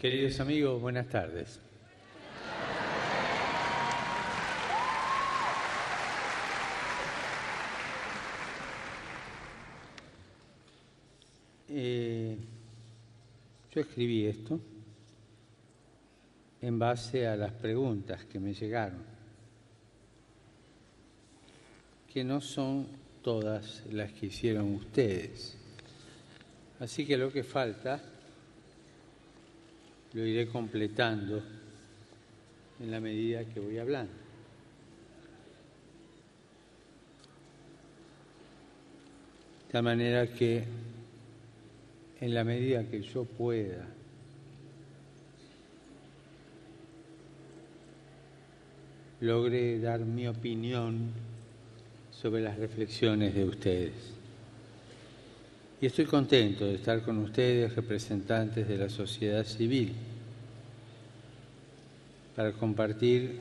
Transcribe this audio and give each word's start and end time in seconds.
Queridos 0.00 0.38
amigos, 0.40 0.78
buenas 0.78 1.08
tardes. 1.08 1.58
Eh, 11.70 12.36
yo 13.74 13.80
escribí 13.80 14.26
esto 14.26 14.60
en 16.60 16.78
base 16.78 17.26
a 17.26 17.34
las 17.34 17.52
preguntas 17.52 18.22
que 18.26 18.38
me 18.38 18.52
llegaron, 18.52 19.02
que 22.12 22.22
no 22.22 22.42
son 22.42 22.86
todas 23.22 23.82
las 23.90 24.12
que 24.12 24.26
hicieron 24.26 24.74
ustedes. 24.74 25.56
Así 26.80 27.06
que 27.06 27.16
lo 27.16 27.32
que 27.32 27.42
falta 27.42 28.02
lo 30.16 30.24
iré 30.24 30.48
completando 30.48 31.42
en 32.80 32.90
la 32.90 33.00
medida 33.00 33.44
que 33.44 33.60
voy 33.60 33.76
hablando. 33.76 34.14
De 39.66 39.72
tal 39.72 39.82
manera 39.82 40.26
que 40.26 40.64
en 42.18 42.32
la 42.32 42.44
medida 42.44 42.82
que 42.84 43.02
yo 43.02 43.24
pueda 43.26 43.86
logre 49.20 49.78
dar 49.80 50.00
mi 50.00 50.28
opinión 50.28 51.10
sobre 52.10 52.40
las 52.40 52.56
reflexiones 52.56 53.34
de 53.34 53.44
ustedes. 53.44 54.15
Y 55.78 55.84
estoy 55.84 56.06
contento 56.06 56.64
de 56.64 56.76
estar 56.76 57.02
con 57.02 57.18
ustedes, 57.18 57.76
representantes 57.76 58.66
de 58.66 58.78
la 58.78 58.88
sociedad 58.88 59.44
civil, 59.44 59.92
para 62.34 62.52
compartir 62.52 63.38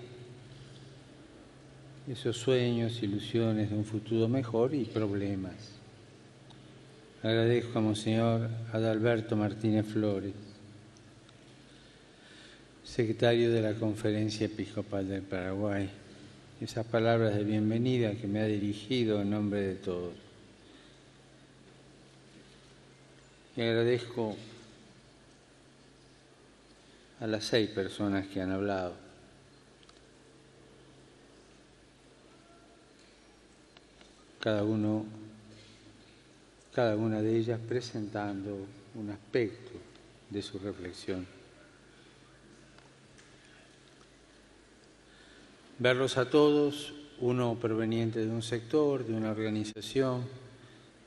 esos 2.11 2.35
sueños, 2.37 3.01
ilusiones 3.01 3.69
de 3.69 3.77
un 3.77 3.85
futuro 3.85 4.27
mejor 4.27 4.75
y 4.75 4.83
problemas. 4.83 5.55
Agradezco 7.23 7.79
a 7.79 7.81
Monseñor 7.81 8.49
Adalberto 8.73 9.37
Martínez 9.37 9.85
Flores, 9.85 10.33
secretario 12.83 13.49
de 13.49 13.61
la 13.61 13.75
Conferencia 13.75 14.47
Episcopal 14.47 15.07
del 15.07 15.21
Paraguay, 15.21 15.89
esas 16.59 16.85
palabras 16.85 17.33
de 17.33 17.45
bienvenida 17.45 18.13
que 18.15 18.27
me 18.27 18.41
ha 18.41 18.45
dirigido 18.45 19.21
en 19.21 19.29
nombre 19.29 19.61
de 19.61 19.75
todos. 19.75 20.24
Y 23.55 23.61
agradezco 23.61 24.35
a 27.21 27.27
las 27.27 27.45
seis 27.45 27.69
personas 27.69 28.27
que 28.27 28.41
han 28.41 28.51
hablado. 28.51 28.93
Cada 34.41 34.63
uno, 34.63 35.05
cada 36.73 36.97
una 36.97 37.21
de 37.21 37.37
ellas 37.37 37.59
presentando 37.67 38.57
un 38.95 39.09
aspecto 39.09 39.71
de 40.29 40.41
su 40.41 40.59
reflexión. 40.59 41.25
Verlos 45.79 46.17
a 46.17 46.29
todos, 46.29 46.93
uno 47.19 47.55
proveniente 47.55 48.19
de 48.19 48.31
un 48.31 48.41
sector, 48.41 49.05
de 49.05 49.13
una 49.13 49.31
organización, 49.31 50.25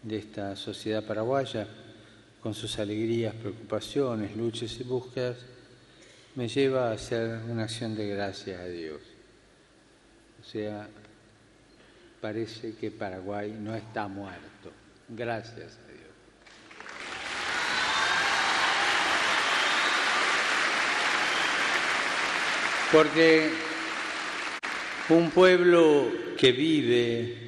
de 0.02 0.16
esta 0.16 0.56
sociedad 0.56 1.04
paraguaya, 1.04 1.68
con 2.48 2.54
sus 2.54 2.78
alegrías, 2.78 3.34
preocupaciones, 3.34 4.34
luchas 4.34 4.80
y 4.80 4.82
búsquedas, 4.82 5.36
me 6.34 6.48
lleva 6.48 6.88
a 6.88 6.92
hacer 6.92 7.40
una 7.46 7.64
acción 7.64 7.94
de 7.94 8.08
gracias 8.08 8.58
a 8.58 8.64
Dios. 8.64 9.02
O 10.40 10.44
sea, 10.48 10.88
parece 12.22 12.74
que 12.76 12.90
Paraguay 12.90 13.54
no 13.60 13.74
está 13.74 14.08
muerto. 14.08 14.72
Gracias 15.10 15.76
a 15.76 15.92
Dios. 15.92 16.08
Porque 22.90 23.50
un 25.10 25.30
pueblo 25.32 26.10
que 26.38 26.52
vive 26.52 27.47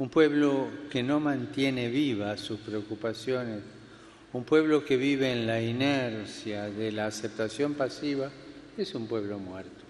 un 0.00 0.08
pueblo 0.08 0.66
que 0.90 1.02
no 1.02 1.20
mantiene 1.20 1.90
vivas 1.90 2.40
sus 2.40 2.58
preocupaciones, 2.58 3.60
un 4.32 4.44
pueblo 4.44 4.82
que 4.82 4.96
vive 4.96 5.30
en 5.30 5.46
la 5.46 5.60
inercia 5.60 6.70
de 6.70 6.90
la 6.90 7.04
aceptación 7.04 7.74
pasiva, 7.74 8.30
es 8.78 8.94
un 8.94 9.06
pueblo 9.06 9.38
muerto. 9.38 9.84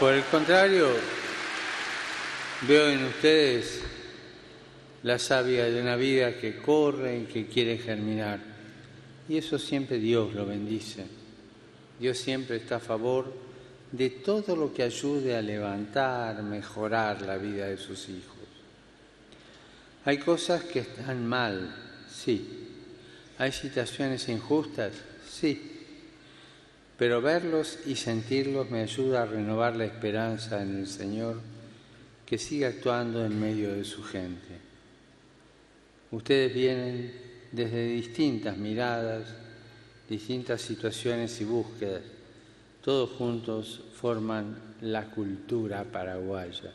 Por 0.00 0.14
el 0.14 0.22
contrario, 0.24 0.88
veo 2.66 2.88
en 2.88 3.04
ustedes 3.04 3.82
la 5.02 5.18
savia 5.18 5.66
de 5.66 5.82
una 5.82 5.96
vida 5.96 6.38
que 6.38 6.56
corre 6.56 7.18
y 7.18 7.24
que 7.24 7.46
quiere 7.46 7.76
germinar. 7.76 8.40
Y 9.28 9.36
eso 9.36 9.58
siempre 9.58 9.98
Dios 9.98 10.32
lo 10.32 10.46
bendice. 10.46 11.04
Dios 12.00 12.16
siempre 12.16 12.56
está 12.56 12.76
a 12.76 12.80
favor 12.80 13.30
de 13.96 14.10
todo 14.10 14.56
lo 14.56 14.74
que 14.74 14.82
ayude 14.82 15.36
a 15.36 15.42
levantar, 15.42 16.42
mejorar 16.42 17.22
la 17.22 17.36
vida 17.36 17.66
de 17.66 17.76
sus 17.76 18.08
hijos. 18.08 18.34
Hay 20.04 20.18
cosas 20.18 20.64
que 20.64 20.80
están 20.80 21.24
mal, 21.24 21.72
sí. 22.12 22.66
Hay 23.38 23.52
situaciones 23.52 24.28
injustas, 24.28 24.94
sí. 25.30 25.70
Pero 26.98 27.22
verlos 27.22 27.78
y 27.86 27.94
sentirlos 27.94 28.68
me 28.68 28.80
ayuda 28.80 29.22
a 29.22 29.26
renovar 29.26 29.76
la 29.76 29.84
esperanza 29.84 30.60
en 30.60 30.76
el 30.76 30.88
Señor 30.88 31.40
que 32.26 32.36
sigue 32.36 32.66
actuando 32.66 33.24
en 33.24 33.40
medio 33.40 33.72
de 33.74 33.84
su 33.84 34.02
gente. 34.02 34.58
Ustedes 36.10 36.52
vienen 36.52 37.14
desde 37.52 37.86
distintas 37.86 38.56
miradas, 38.56 39.28
distintas 40.08 40.62
situaciones 40.62 41.40
y 41.40 41.44
búsquedas 41.44 42.13
todos 42.84 43.08
juntos 43.12 43.80
forman 43.94 44.56
la 44.82 45.06
cultura 45.06 45.84
paraguaya. 45.84 46.70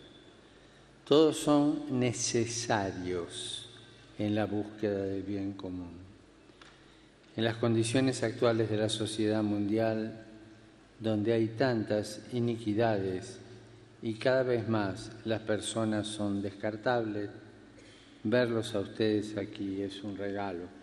Todos 1.07 1.37
son 1.37 1.99
necesarios 1.99 3.69
en 4.17 4.33
la 4.33 4.45
búsqueda 4.45 5.03
del 5.03 5.21
bien 5.21 5.53
común. 5.53 5.91
En 7.37 7.43
las 7.43 7.57
condiciones 7.57 8.23
actuales 8.23 8.71
de 8.71 8.77
la 8.77 8.89
sociedad 8.89 9.43
mundial, 9.43 10.25
donde 10.99 11.31
hay 11.31 11.49
tantas 11.49 12.21
iniquidades 12.33 13.37
y 14.01 14.15
cada 14.15 14.41
vez 14.41 14.67
más 14.67 15.11
las 15.25 15.41
personas 15.41 16.07
son 16.07 16.41
descartables, 16.41 17.29
verlos 18.23 18.73
a 18.73 18.79
ustedes 18.79 19.37
aquí 19.37 19.83
es 19.83 20.03
un 20.03 20.17
regalo. 20.17 20.78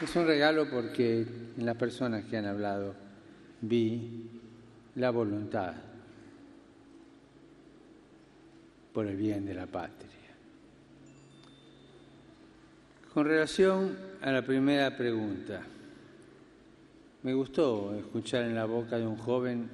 Es 0.00 0.16
un 0.16 0.26
regalo 0.26 0.66
porque 0.70 1.26
en 1.58 1.66
las 1.66 1.76
personas 1.76 2.24
que 2.24 2.38
han 2.38 2.46
hablado 2.46 2.94
vi 3.60 4.30
la 4.94 5.10
voluntad 5.10 5.74
por 8.94 9.06
el 9.06 9.16
bien 9.16 9.44
de 9.44 9.52
la 9.52 9.66
patria. 9.66 10.08
Con 13.12 13.26
relación 13.26 13.98
a 14.22 14.32
la 14.32 14.40
primera 14.40 14.96
pregunta, 14.96 15.60
me 17.22 17.34
gustó 17.34 17.94
escuchar 17.94 18.44
en 18.44 18.54
la 18.54 18.64
boca 18.64 18.96
de 18.96 19.06
un 19.06 19.18
joven 19.18 19.68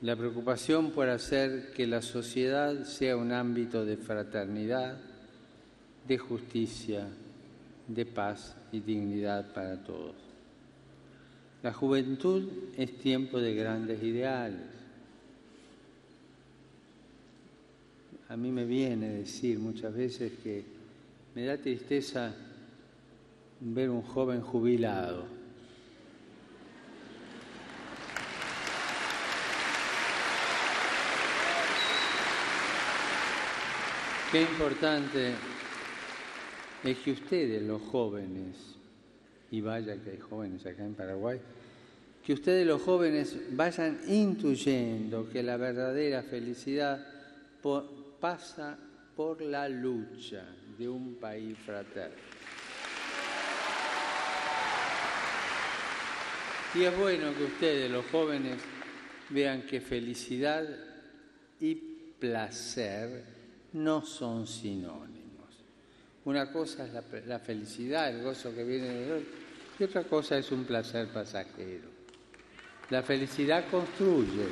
la 0.00 0.16
preocupación 0.16 0.92
por 0.92 1.10
hacer 1.10 1.72
que 1.74 1.86
la 1.86 2.00
sociedad 2.00 2.84
sea 2.84 3.14
un 3.18 3.30
ámbito 3.30 3.84
de 3.84 3.98
fraternidad, 3.98 4.96
de 6.08 6.16
justicia, 6.16 7.06
de 7.94 8.06
paz 8.06 8.56
y 8.72 8.80
dignidad 8.80 9.52
para 9.52 9.82
todos. 9.82 10.14
La 11.62 11.72
juventud 11.72 12.48
es 12.76 12.98
tiempo 12.98 13.38
de 13.38 13.54
grandes 13.54 14.02
ideales. 14.02 14.60
A 18.28 18.36
mí 18.36 18.50
me 18.50 18.64
viene 18.64 19.08
decir 19.10 19.58
muchas 19.58 19.94
veces 19.94 20.32
que 20.42 20.64
me 21.34 21.44
da 21.44 21.56
tristeza 21.58 22.34
ver 23.60 23.90
un 23.90 24.02
joven 24.02 24.40
jubilado. 24.40 25.24
Qué 34.32 34.40
importante 34.40 35.34
es 36.84 36.98
que 36.98 37.12
ustedes, 37.12 37.62
los 37.62 37.80
jóvenes, 37.82 38.56
y 39.50 39.60
vaya 39.60 39.96
que 40.02 40.10
hay 40.10 40.18
jóvenes 40.18 40.64
acá 40.66 40.84
en 40.84 40.94
Paraguay, 40.94 41.40
que 42.24 42.32
ustedes 42.32 42.66
los 42.66 42.82
jóvenes 42.82 43.36
vayan 43.50 44.00
intuyendo 44.08 45.28
que 45.28 45.42
la 45.42 45.56
verdadera 45.56 46.22
felicidad 46.22 47.04
pasa 48.20 48.78
por 49.16 49.40
la 49.42 49.68
lucha 49.68 50.44
de 50.78 50.88
un 50.88 51.16
país 51.16 51.56
fraterno. 51.58 52.16
Y 56.74 56.84
es 56.84 56.98
bueno 56.98 57.34
que 57.36 57.44
ustedes, 57.44 57.90
los 57.90 58.06
jóvenes, 58.06 58.58
vean 59.28 59.62
que 59.62 59.80
felicidad 59.80 60.66
y 61.60 61.74
placer 61.74 63.24
no 63.72 64.02
son 64.02 64.46
sinónimos. 64.46 65.11
Una 66.24 66.52
cosa 66.52 66.86
es 66.86 67.26
la, 67.26 67.38
felicidad, 67.40 68.14
el 68.14 68.22
gozo 68.22 68.54
que 68.54 68.62
viene 68.62 68.88
de 68.88 69.04
Dios, 69.06 69.22
y 69.78 69.84
otra 69.84 70.04
cosa 70.04 70.38
es 70.38 70.52
un 70.52 70.64
placer 70.64 71.08
pasajero. 71.08 71.88
La 72.90 73.02
felicidad 73.02 73.68
construye, 73.68 74.46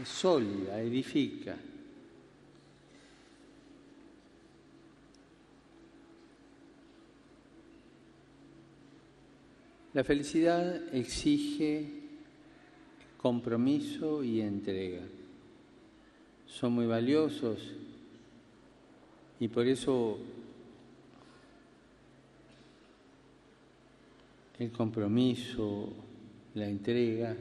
es 0.00 0.08
sólida, 0.08 0.80
edifica. 0.80 1.56
La 9.92 10.04
felicidad 10.04 10.94
exige 10.94 11.90
compromiso 13.16 14.22
y 14.22 14.42
entrega. 14.42 15.00
Son 16.46 16.74
muy 16.74 16.86
valiosos 16.86 17.58
y 19.38 19.48
por 19.48 19.66
eso 19.66 20.18
el 24.58 24.70
compromiso, 24.72 25.92
la 26.54 26.66
entrega, 26.66 27.36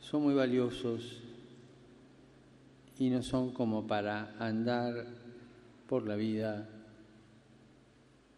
son 0.00 0.22
muy 0.22 0.34
valiosos 0.34 1.20
y 2.98 3.10
no 3.10 3.22
son 3.22 3.52
como 3.52 3.86
para 3.86 4.34
andar 4.38 5.06
por 5.86 6.06
la 6.06 6.16
vida 6.16 6.68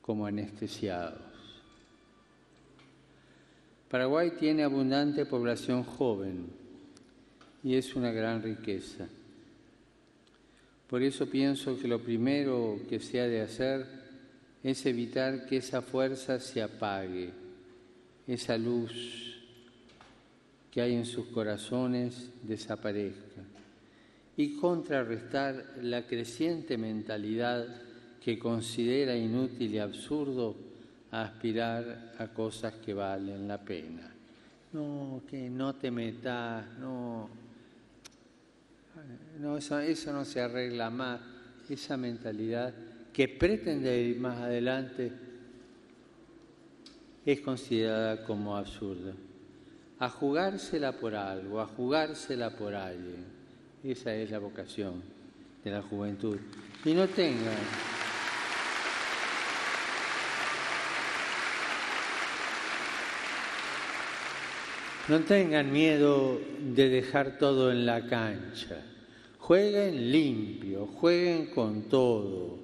como 0.02 0.26
anestesiados. 0.26 1.20
Paraguay 3.88 4.32
tiene 4.38 4.64
abundante 4.64 5.26
población 5.26 5.84
joven 5.84 6.46
y 7.62 7.74
es 7.76 7.94
una 7.94 8.10
gran 8.10 8.42
riqueza. 8.42 9.06
Por 10.92 11.02
eso 11.02 11.24
pienso 11.24 11.78
que 11.80 11.88
lo 11.88 12.00
primero 12.00 12.78
que 12.86 13.00
se 13.00 13.18
ha 13.18 13.26
de 13.26 13.40
hacer 13.40 13.86
es 14.62 14.84
evitar 14.84 15.46
que 15.46 15.56
esa 15.56 15.80
fuerza 15.80 16.38
se 16.38 16.60
apague, 16.60 17.30
esa 18.26 18.58
luz 18.58 19.40
que 20.70 20.82
hay 20.82 20.94
en 20.94 21.06
sus 21.06 21.28
corazones 21.28 22.28
desaparezca 22.42 23.40
y 24.36 24.56
contrarrestar 24.56 25.76
la 25.80 26.06
creciente 26.06 26.76
mentalidad 26.76 27.66
que 28.22 28.38
considera 28.38 29.16
inútil 29.16 29.72
y 29.74 29.78
absurdo 29.78 30.54
aspirar 31.10 32.12
a 32.18 32.26
cosas 32.28 32.74
que 32.84 32.92
valen 32.92 33.48
la 33.48 33.56
pena. 33.56 34.12
No, 34.74 35.22
que 35.26 35.48
no 35.48 35.74
te 35.74 35.90
metas, 35.90 36.66
no. 36.78 37.41
No, 39.40 39.56
eso, 39.56 39.78
eso 39.78 40.12
no 40.12 40.24
se 40.24 40.40
arregla 40.40 40.90
más. 40.90 41.20
Esa 41.68 41.96
mentalidad 41.96 42.74
que 43.12 43.28
pretende 43.28 44.00
ir 44.00 44.18
más 44.18 44.38
adelante 44.38 45.12
es 47.24 47.40
considerada 47.40 48.24
como 48.24 48.56
absurda. 48.56 49.12
A 49.98 50.08
jugársela 50.08 50.92
por 50.92 51.14
algo, 51.14 51.60
a 51.60 51.66
jugársela 51.66 52.50
por 52.56 52.74
alguien. 52.74 53.24
Esa 53.84 54.14
es 54.14 54.30
la 54.30 54.38
vocación 54.38 55.02
de 55.62 55.70
la 55.70 55.82
juventud. 55.82 56.38
Y 56.84 56.92
no 56.94 57.08
tengan 57.08 57.56
No 65.08 65.18
tengan 65.20 65.72
miedo 65.72 66.40
de 66.60 66.88
dejar 66.88 67.36
todo 67.36 67.72
en 67.72 67.84
la 67.86 68.06
cancha. 68.06 68.76
Jueguen 69.38 70.12
limpio, 70.12 70.86
jueguen 70.86 71.46
con 71.46 71.88
todo. 71.88 72.60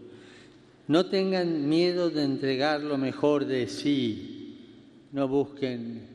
No 0.87 1.07
tengan 1.07 1.69
miedo 1.69 2.11
de 2.11 2.23
entregar 2.23 2.81
lo 2.81 2.97
mejor 2.97 3.45
de 3.45 3.67
sí. 3.67 5.09
No 5.11 5.27
busquen 5.27 6.07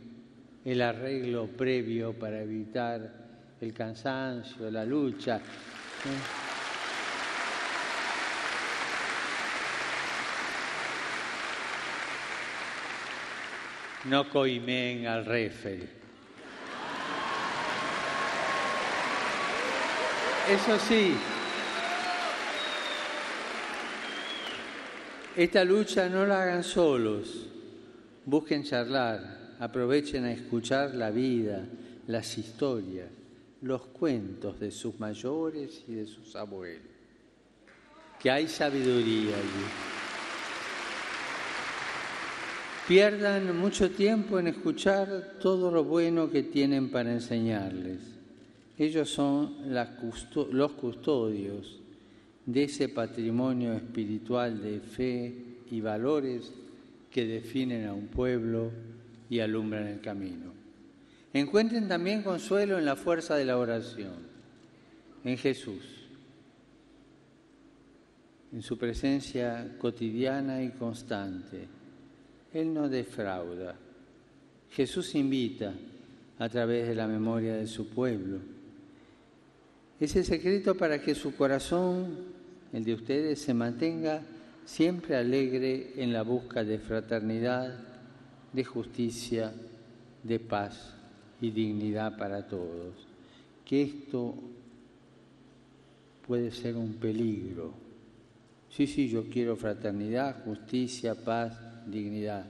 el 0.63 0.81
arreglo 0.81 1.47
previo 1.47 2.13
para 2.13 2.41
evitar 2.41 3.57
el 3.59 3.73
cansancio, 3.73 4.71
la 4.71 4.85
lucha. 4.85 5.41
No 14.05 14.29
coimen 14.29 15.05
al 15.07 15.25
referee. 15.25 16.02
Eso 20.49 20.77
sí, 20.77 21.15
esta 25.37 25.63
lucha 25.63 26.09
no 26.09 26.25
la 26.25 26.43
hagan 26.43 26.65
solos, 26.65 27.47
busquen 28.25 28.65
charlar, 28.65 29.55
aprovechen 29.61 30.25
a 30.25 30.33
escuchar 30.33 30.95
la 30.95 31.11
vida, 31.11 31.65
las 32.07 32.37
historias, 32.37 33.07
los 33.61 33.85
cuentos 33.85 34.59
de 34.59 34.71
sus 34.71 34.99
mayores 34.99 35.85
y 35.87 35.93
de 35.93 36.07
sus 36.07 36.35
abuelos, 36.35 36.91
que 38.19 38.29
hay 38.29 38.49
sabiduría 38.49 39.37
allí. 39.37 39.65
Pierdan 42.85 43.57
mucho 43.57 43.89
tiempo 43.91 44.39
en 44.39 44.47
escuchar 44.47 45.37
todo 45.41 45.71
lo 45.71 45.85
bueno 45.85 46.29
que 46.29 46.43
tienen 46.43 46.91
para 46.91 47.13
enseñarles 47.13 48.12
ellos 48.77 49.09
son 49.09 49.55
los 50.51 50.71
custodios 50.71 51.79
de 52.45 52.63
ese 52.63 52.89
patrimonio 52.89 53.73
espiritual 53.73 54.61
de 54.61 54.79
fe 54.79 55.33
y 55.69 55.79
valores 55.79 56.51
que 57.11 57.25
definen 57.25 57.85
a 57.87 57.93
un 57.93 58.07
pueblo 58.07 58.71
y 59.29 59.39
alumbran 59.39 59.87
el 59.87 60.01
camino. 60.01 60.51
Encuentren 61.33 61.87
también 61.87 62.23
consuelo 62.23 62.77
en 62.77 62.85
la 62.85 62.95
fuerza 62.95 63.35
de 63.35 63.45
la 63.45 63.57
oración, 63.57 64.13
en 65.23 65.37
Jesús, 65.37 66.07
en 68.51 68.61
su 68.61 68.77
presencia 68.77 69.75
cotidiana 69.77 70.61
y 70.63 70.69
constante. 70.71 71.67
Él 72.53 72.73
no 72.73 72.89
defrauda. 72.89 73.75
Jesús 74.71 75.15
invita 75.15 75.73
a 76.39 76.49
través 76.49 76.87
de 76.87 76.95
la 76.95 77.07
memoria 77.07 77.55
de 77.55 77.67
su 77.67 77.87
pueblo 77.89 78.52
es 80.03 80.15
el 80.15 80.25
secreto 80.25 80.75
para 80.75 81.01
que 81.01 81.15
su 81.15 81.35
corazón, 81.35 82.17
el 82.73 82.83
de 82.83 82.93
ustedes, 82.93 83.39
se 83.39 83.53
mantenga 83.53 84.21
siempre 84.65 85.15
alegre 85.15 85.93
en 85.95 86.11
la 86.11 86.23
busca 86.23 86.63
de 86.63 86.79
fraternidad, 86.79 87.73
de 88.51 88.63
justicia, 88.63 89.53
de 90.23 90.39
paz 90.39 90.93
y 91.39 91.51
dignidad 91.51 92.17
para 92.17 92.47
todos. 92.47 92.95
Que 93.63 93.83
esto 93.83 94.35
puede 96.27 96.51
ser 96.51 96.75
un 96.75 96.93
peligro. 96.95 97.73
Sí, 98.69 98.87
sí, 98.87 99.07
yo 99.07 99.29
quiero 99.29 99.55
fraternidad, 99.55 100.43
justicia, 100.43 101.15
paz, 101.15 101.57
dignidad, 101.87 102.45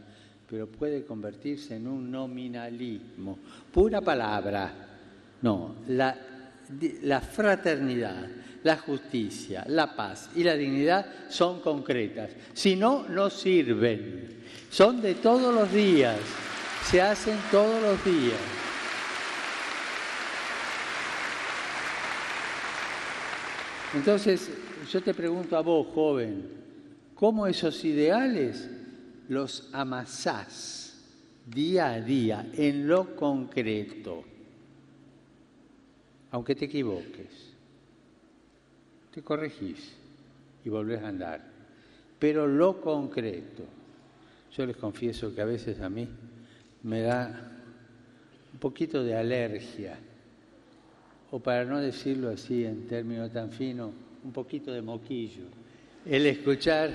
pero 0.50 0.68
puede 0.68 1.04
convertirse 1.04 1.76
en 1.76 1.88
un 1.88 2.10
nominalismo. 2.10 3.38
Pura 3.72 4.02
palabra. 4.02 4.90
No, 5.42 5.76
la 5.90 6.33
la 7.04 7.22
fraternidad, 7.22 8.28
la 8.64 8.78
justicia, 8.78 9.64
la 9.68 9.96
paz 9.96 10.30
y 10.36 10.44
la 10.44 10.56
dignidad 10.56 11.06
son 11.30 11.60
concretas. 11.62 12.30
Si 12.54 12.76
no, 12.76 13.08
no 13.10 13.30
sirven. 13.30 14.44
Son 14.70 15.02
de 15.02 15.16
todos 15.16 15.54
los 15.54 15.72
días. 15.72 16.18
Se 16.90 17.02
hacen 17.02 17.38
todos 17.52 17.82
los 17.82 18.04
días. 18.04 18.40
Entonces, 23.94 24.50
yo 24.92 25.02
te 25.02 25.14
pregunto 25.14 25.56
a 25.56 25.62
vos, 25.62 25.88
joven, 25.94 26.50
¿cómo 27.14 27.46
esos 27.46 27.84
ideales 27.86 28.70
los 29.30 29.70
amasás 29.72 30.96
día 31.46 31.92
a 31.92 32.02
día 32.02 32.48
en 32.54 32.88
lo 32.88 33.16
concreto? 33.16 34.33
Aunque 36.34 36.56
te 36.56 36.66
equivoques, 36.66 37.54
te 39.14 39.22
corregís 39.22 39.94
y 40.66 40.70
volvés 40.70 41.04
a 41.04 41.10
andar. 41.10 41.54
pero 42.18 42.48
lo 42.48 42.80
concreto. 42.80 43.64
Yo 44.56 44.66
les 44.66 44.78
confieso 44.78 45.36
que 45.36 45.42
a 45.42 45.46
veces 45.46 45.80
a 45.82 45.90
mí 45.90 46.08
me 46.84 47.02
da 47.02 47.52
un 48.54 48.60
poquito 48.60 49.04
de 49.04 49.16
alergia, 49.16 49.98
o 51.32 51.40
para 51.40 51.66
no 51.66 51.80
decirlo 51.80 52.30
así 52.30 52.64
en 52.64 52.88
términos 52.88 53.32
tan 53.32 53.52
finos, 53.52 53.92
un 54.24 54.32
poquito 54.32 54.72
de 54.72 54.82
moquillo, 54.82 55.44
el 56.06 56.26
escuchar 56.26 56.92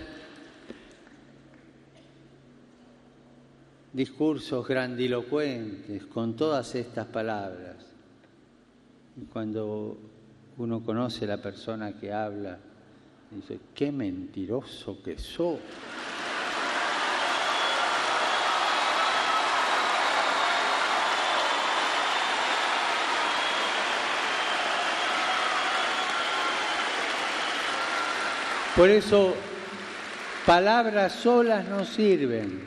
discursos 3.93 4.67
grandilocuentes 4.67 6.07
con 6.07 6.35
todas 6.35 6.75
estas 6.75 7.07
palabras. 7.07 7.88
Cuando 9.33 9.99
uno 10.59 10.81
conoce 10.81 11.25
a 11.25 11.29
la 11.29 11.43
persona 11.43 11.93
que 11.93 12.13
habla, 12.13 12.59
dice, 13.31 13.59
qué 13.75 13.91
mentiroso 13.91 15.03
que 15.03 15.19
sos. 15.19 15.59
Por 28.77 28.91
eso, 28.91 29.35
palabras 30.47 31.13
solas 31.13 31.69
no 31.69 31.85
sirven. 31.85 32.63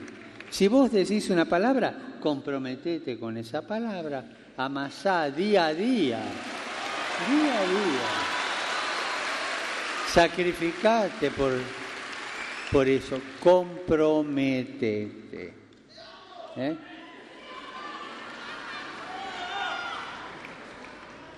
Si 0.50 0.68
vos 0.68 0.92
decís 0.92 1.30
una 1.30 1.46
palabra, 1.46 2.18
comprometete 2.20 3.18
con 3.18 3.38
esa 3.38 3.66
palabra, 3.66 4.26
amasá 4.66 5.30
día 5.30 5.68
a 5.68 5.74
día, 5.74 6.20
día 7.30 7.60
a 7.60 7.64
día. 7.64 8.10
Sacrificate 10.08 11.32
por, 11.32 11.54
por 12.72 12.88
eso, 12.88 13.20
comprométete. 13.42 15.54
¿eh? 16.58 16.78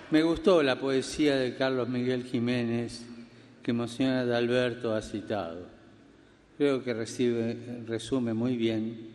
Me 0.09 0.21
gustó 0.21 0.61
la 0.61 0.79
poesía 0.79 1.35
de 1.35 1.55
Carlos 1.55 1.87
Miguel 1.87 2.23
Jiménez 2.23 3.05
que 3.61 3.73
Monseñor 3.73 4.31
Alberto 4.31 4.93
ha 4.93 5.01
citado. 5.01 5.67
Creo 6.57 6.83
que 6.83 6.93
resume 6.93 8.33
muy 8.33 8.57
bien 8.57 9.12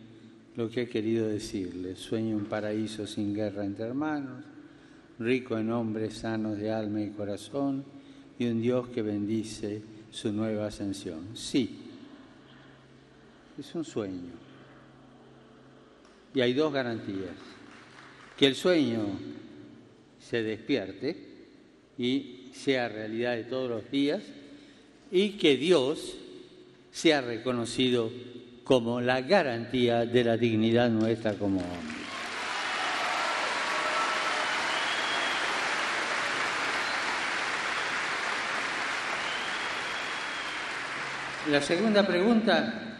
lo 0.59 0.69
que 0.69 0.81
he 0.81 0.89
querido 0.89 1.25
decirle. 1.25 1.95
Sueño 1.95 2.35
un 2.35 2.43
paraíso 2.43 3.07
sin 3.07 3.33
guerra 3.33 3.63
entre 3.63 3.85
hermanos, 3.85 4.43
rico 5.17 5.57
en 5.57 5.71
hombres 5.71 6.15
sanos 6.15 6.57
de 6.57 6.69
alma 6.69 7.01
y 7.01 7.11
corazón, 7.11 7.85
y 8.37 8.45
un 8.45 8.61
Dios 8.61 8.89
que 8.89 9.01
bendice 9.01 9.81
su 10.11 10.33
nueva 10.33 10.67
ascensión. 10.67 11.29
Sí, 11.33 11.79
es 13.57 13.73
un 13.73 13.85
sueño. 13.85 14.33
Y 16.33 16.41
hay 16.41 16.51
dos 16.51 16.73
garantías. 16.73 17.37
Que 18.37 18.47
el 18.47 18.55
sueño 18.55 19.17
se 20.19 20.43
despierte 20.43 21.15
y 21.97 22.49
sea 22.51 22.89
realidad 22.89 23.37
de 23.37 23.45
todos 23.45 23.69
los 23.69 23.89
días 23.89 24.23
y 25.09 25.37
que 25.37 25.55
Dios 25.55 26.17
sea 26.91 27.21
reconocido 27.21 28.11
como 28.69 29.01
la 29.01 29.21
garantía 29.21 30.05
de 30.05 30.23
la 30.23 30.37
dignidad 30.37 30.91
nuestra 30.91 31.33
como. 31.33 31.59
La 41.49 41.63
segunda 41.63 42.05
pregunta 42.05 42.99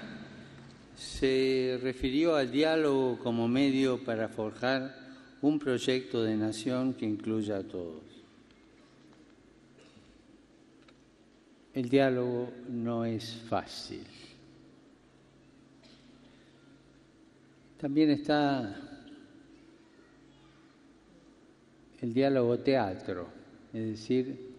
se 0.98 1.80
refirió 1.84 2.36
al 2.36 2.50
diálogo 2.50 3.20
como 3.20 3.48
medio 3.48 4.04
para 4.04 4.28
forjar 4.28 4.96
un 5.44 5.60
proyecto 5.60 6.24
de 6.24 6.36
nación 6.36 6.96
que 6.96 7.06
incluya 7.06 7.58
a 7.58 7.64
todos. 7.64 8.02
El 11.76 11.88
diálogo 11.88 12.52
no 12.68 13.06
es 13.06 13.36
fácil. 13.48 14.02
También 17.80 18.10
está 18.10 18.76
el 22.02 22.14
diálogo 22.14 22.60
teatro, 22.60 23.28
es 23.74 23.86
decir, 23.86 24.50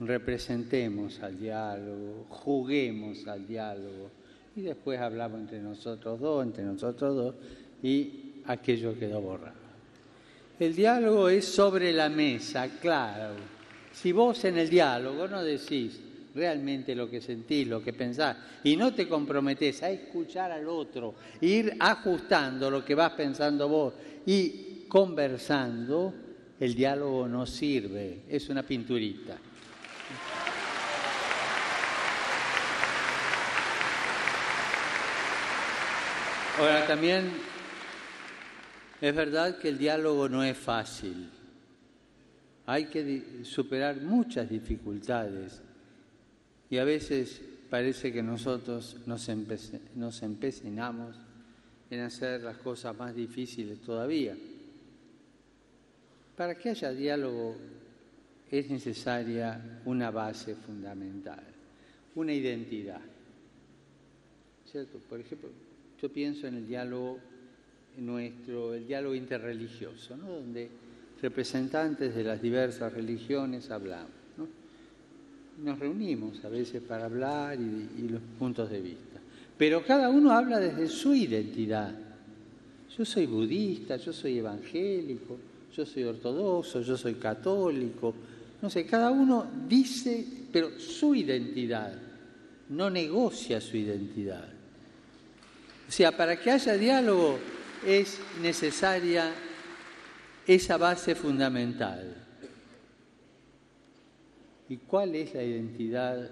representemos 0.00 1.20
al 1.20 1.38
diálogo, 1.38 2.24
juguemos 2.30 3.26
al 3.26 3.46
diálogo 3.46 4.10
y 4.56 4.62
después 4.62 4.98
hablamos 4.98 5.40
entre 5.40 5.60
nosotros 5.60 6.18
dos, 6.18 6.42
entre 6.42 6.64
nosotros 6.64 7.14
dos 7.14 7.34
y 7.82 8.40
aquello 8.46 8.98
quedó 8.98 9.20
borrado. 9.20 9.64
El 10.58 10.74
diálogo 10.74 11.28
es 11.28 11.44
sobre 11.44 11.92
la 11.92 12.08
mesa, 12.08 12.68
claro. 12.80 13.34
Si 13.92 14.10
vos 14.12 14.42
en 14.44 14.56
el 14.56 14.70
diálogo 14.70 15.28
no 15.28 15.42
decís, 15.42 16.00
realmente 16.34 16.94
lo 16.94 17.08
que 17.08 17.20
sentís, 17.20 17.68
lo 17.68 17.82
que 17.82 17.92
pensás, 17.92 18.36
y 18.64 18.76
no 18.76 18.92
te 18.92 19.08
comprometés 19.08 19.82
a 19.82 19.90
escuchar 19.90 20.50
al 20.50 20.68
otro, 20.68 21.14
ir 21.40 21.76
ajustando 21.78 22.70
lo 22.70 22.84
que 22.84 22.94
vas 22.94 23.12
pensando 23.12 23.68
vos 23.68 23.94
y 24.26 24.84
conversando, 24.88 26.12
el 26.58 26.74
diálogo 26.74 27.28
no 27.28 27.46
sirve, 27.46 28.22
es 28.28 28.48
una 28.48 28.62
pinturita. 28.62 29.36
Ahora 36.58 36.86
también 36.86 37.32
es 39.00 39.14
verdad 39.14 39.58
que 39.58 39.68
el 39.68 39.76
diálogo 39.76 40.28
no 40.28 40.44
es 40.44 40.56
fácil. 40.56 41.28
Hay 42.66 42.86
que 42.86 43.42
superar 43.42 43.96
muchas 44.00 44.48
dificultades 44.48 45.60
y 46.74 46.78
a 46.78 46.84
veces 46.84 47.40
parece 47.70 48.12
que 48.12 48.20
nosotros 48.20 48.96
nos, 49.06 49.28
empecinamos 49.28 51.16
en 51.88 52.00
hacer 52.00 52.40
las 52.40 52.56
cosas 52.56 52.98
más 52.98 53.14
difíciles 53.14 53.80
todavía. 53.80 54.36
Para 56.36 56.56
que 56.56 56.70
haya 56.70 56.90
diálogo 56.90 57.54
es 58.50 58.68
necesaria 58.70 59.82
una 59.84 60.10
base 60.10 60.56
fundamental, 60.56 61.44
una 62.16 62.32
identidad. 62.32 63.02
¿Cierto? 64.68 64.98
Por 65.08 65.20
ejemplo, 65.20 65.50
yo 66.02 66.12
pienso 66.12 66.48
en 66.48 66.56
el 66.56 66.66
diálogo 66.66 67.20
nuestro, 67.98 68.74
el 68.74 68.88
diálogo 68.88 69.14
interreligioso, 69.14 70.16
¿no? 70.16 70.26
donde 70.26 70.68
representantes 71.22 72.16
de 72.16 72.24
las 72.24 72.42
diversas 72.42 72.92
religiones 72.92 73.70
hablamos 73.70 74.23
nos 75.58 75.78
reunimos 75.78 76.44
a 76.44 76.48
veces 76.48 76.82
para 76.82 77.04
hablar 77.04 77.58
y, 77.58 78.08
los 78.08 78.20
puntos 78.38 78.70
de 78.70 78.80
vista. 78.80 79.20
Pero 79.56 79.84
cada 79.84 80.08
uno 80.08 80.32
habla 80.32 80.58
desde 80.58 80.88
su 80.88 81.14
identidad. 81.14 81.94
Yo 82.96 83.04
soy 83.04 83.26
budista, 83.26 83.96
yo 83.96 84.12
soy 84.12 84.38
evangélico, 84.38 85.38
yo 85.74 85.86
soy 85.86 86.04
ortodoxo, 86.04 86.80
yo 86.80 86.96
soy 86.96 87.14
católico. 87.14 88.14
No 88.60 88.70
sé, 88.70 88.86
cada 88.86 89.10
uno 89.10 89.46
dice, 89.68 90.24
pero 90.52 90.78
su 90.78 91.14
identidad, 91.14 91.92
no 92.70 92.90
negocia 92.90 93.60
su 93.60 93.76
identidad. 93.76 94.48
O 95.88 95.92
sea, 95.92 96.16
para 96.16 96.36
que 96.36 96.50
haya 96.50 96.74
diálogo 96.74 97.38
es 97.86 98.18
necesaria 98.42 99.32
esa 100.46 100.76
base 100.76 101.14
fundamental. 101.14 102.23
¿Y 104.68 104.78
cuál 104.78 105.14
es 105.14 105.34
la 105.34 105.42
identidad 105.42 106.30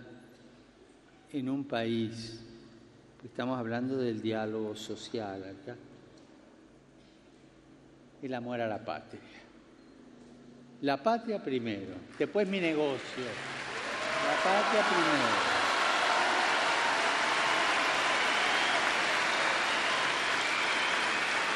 en 1.32 1.48
un 1.50 1.64
país? 1.64 2.40
Estamos 3.22 3.58
hablando 3.58 3.98
del 3.98 4.22
diálogo 4.22 4.74
social 4.74 5.42
acá. 5.44 5.76
El 8.22 8.34
amor 8.34 8.60
a 8.60 8.66
la 8.66 8.82
patria. 8.82 9.20
La 10.80 11.02
patria 11.02 11.42
primero, 11.42 11.94
después 12.18 12.48
mi 12.48 12.58
negocio. 12.58 13.24
La 14.26 14.34
patria 14.42 14.82
primero. 14.88 15.62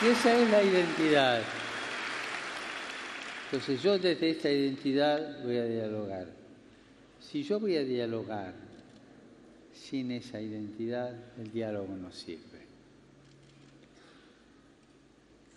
Y 0.02 0.06
esa 0.08 0.34
es 0.34 0.50
la 0.50 0.62
identidad. 0.62 1.42
Entonces 3.46 3.82
yo 3.82 3.98
desde 3.98 4.30
esta 4.30 4.50
identidad 4.50 5.42
voy 5.42 5.56
a 5.56 5.64
dialogar. 5.64 6.45
Si 7.20 7.42
yo 7.42 7.60
voy 7.60 7.76
a 7.76 7.84
dialogar 7.84 8.54
sin 9.74 10.10
esa 10.10 10.40
identidad, 10.40 11.14
el 11.38 11.52
diálogo 11.52 11.94
no 11.96 12.12
sirve. 12.12 12.56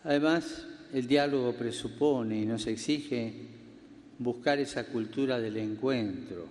Además, 0.03 0.65
el 0.93 1.07
diálogo 1.07 1.53
presupone 1.53 2.41
y 2.41 2.45
nos 2.45 2.65
exige 2.67 3.33
buscar 4.17 4.59
esa 4.59 4.85
cultura 4.85 5.39
del 5.39 5.57
encuentro, 5.57 6.47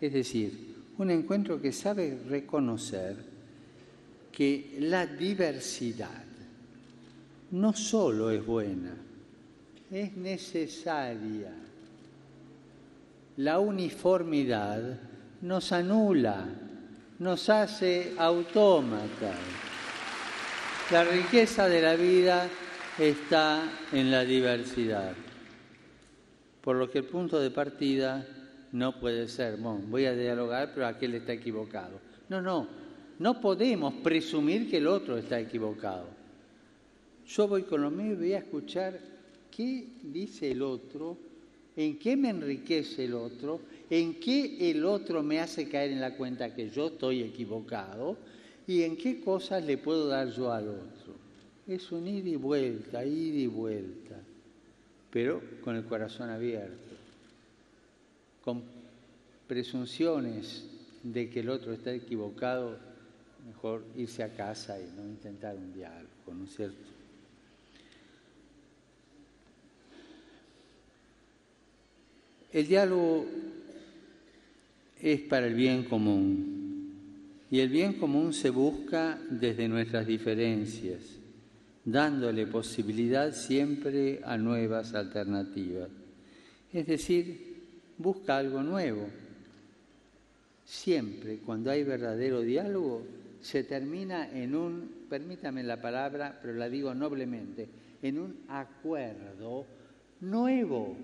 es 0.00 0.12
decir, 0.12 0.76
un 0.98 1.10
encuentro 1.10 1.60
que 1.60 1.72
sabe 1.72 2.18
reconocer 2.28 3.16
que 4.32 4.76
la 4.80 5.06
diversidad 5.06 6.24
no 7.50 7.72
solo 7.72 8.30
es 8.30 8.44
buena, 8.44 8.94
es 9.90 10.16
necesaria. 10.16 11.52
La 13.38 13.60
uniformidad 13.60 14.98
nos 15.42 15.70
anula, 15.70 16.44
nos 17.20 17.48
hace 17.48 18.14
autómatas. 18.18 19.36
La 20.90 21.04
riqueza 21.04 21.68
de 21.68 21.80
la 21.80 21.94
vida 21.94 22.48
está 22.98 23.62
en 23.92 24.10
la 24.10 24.24
diversidad. 24.24 25.12
Por 26.60 26.74
lo 26.74 26.90
que 26.90 26.98
el 26.98 27.04
punto 27.04 27.38
de 27.38 27.52
partida 27.52 28.26
no 28.72 28.98
puede 28.98 29.28
ser, 29.28 29.56
bueno, 29.56 29.82
voy 29.86 30.06
a 30.06 30.14
dialogar, 30.14 30.72
pero 30.74 30.88
aquel 30.88 31.14
está 31.14 31.32
equivocado. 31.32 32.00
No, 32.28 32.42
no, 32.42 32.66
no 33.20 33.40
podemos 33.40 33.94
presumir 34.02 34.68
que 34.68 34.78
el 34.78 34.88
otro 34.88 35.16
está 35.16 35.38
equivocado. 35.38 36.08
Yo 37.24 37.46
voy 37.46 37.62
con 37.62 37.82
lo 37.82 37.90
mío 37.92 38.14
y 38.14 38.16
voy 38.16 38.32
a 38.32 38.38
escuchar 38.38 38.98
qué 39.48 39.86
dice 40.02 40.50
el 40.50 40.60
otro, 40.60 41.27
en 41.78 41.96
qué 41.96 42.16
me 42.16 42.30
enriquece 42.30 43.04
el 43.04 43.14
otro, 43.14 43.60
en 43.88 44.18
qué 44.18 44.68
el 44.68 44.84
otro 44.84 45.22
me 45.22 45.38
hace 45.38 45.68
caer 45.68 45.92
en 45.92 46.00
la 46.00 46.16
cuenta 46.16 46.52
que 46.52 46.70
yo 46.70 46.88
estoy 46.88 47.22
equivocado 47.22 48.16
y 48.66 48.82
en 48.82 48.96
qué 48.96 49.20
cosas 49.20 49.64
le 49.64 49.78
puedo 49.78 50.08
dar 50.08 50.28
yo 50.28 50.50
al 50.50 50.66
otro. 50.70 51.14
Es 51.68 51.92
un 51.92 52.08
ir 52.08 52.26
y 52.26 52.34
vuelta, 52.34 53.04
ir 53.04 53.36
y 53.36 53.46
vuelta, 53.46 54.16
pero 55.12 55.40
con 55.62 55.76
el 55.76 55.84
corazón 55.84 56.30
abierto, 56.30 56.96
con 58.42 58.64
presunciones 59.46 60.64
de 61.04 61.30
que 61.30 61.40
el 61.40 61.48
otro 61.48 61.72
está 61.72 61.92
equivocado, 61.92 62.76
mejor 63.46 63.84
irse 63.96 64.24
a 64.24 64.34
casa 64.34 64.80
y 64.80 64.90
no 64.96 65.06
intentar 65.06 65.54
un 65.54 65.72
diálogo, 65.72 66.34
¿no 66.34 66.42
es 66.42 66.56
cierto? 66.56 66.97
El 72.52 72.66
diálogo 72.66 73.26
es 75.00 75.20
para 75.20 75.46
el 75.46 75.54
bien 75.54 75.84
común 75.84 76.58
y 77.50 77.60
el 77.60 77.68
bien 77.68 77.94
común 77.94 78.32
se 78.32 78.48
busca 78.48 79.18
desde 79.30 79.68
nuestras 79.68 80.06
diferencias, 80.06 81.02
dándole 81.84 82.46
posibilidad 82.46 83.32
siempre 83.32 84.20
a 84.24 84.38
nuevas 84.38 84.94
alternativas. 84.94 85.88
Es 86.72 86.86
decir, 86.86 87.58
busca 87.98 88.38
algo 88.38 88.62
nuevo. 88.62 89.08
Siempre, 90.64 91.38
cuando 91.38 91.70
hay 91.70 91.84
verdadero 91.84 92.40
diálogo, 92.40 93.02
se 93.42 93.64
termina 93.64 94.30
en 94.30 94.54
un, 94.54 94.90
permítame 95.08 95.62
la 95.62 95.80
palabra, 95.80 96.38
pero 96.40 96.54
la 96.54 96.68
digo 96.68 96.94
noblemente, 96.94 97.68
en 98.02 98.18
un 98.18 98.36
acuerdo 98.48 99.66
nuevo 100.20 100.96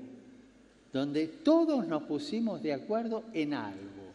donde 0.95 1.27
todos 1.27 1.89
nos 1.89 2.05
pusimos 2.05 2.63
de 2.63 2.73
acuerdo 2.73 3.25
en 3.33 3.53
algo. 3.53 4.13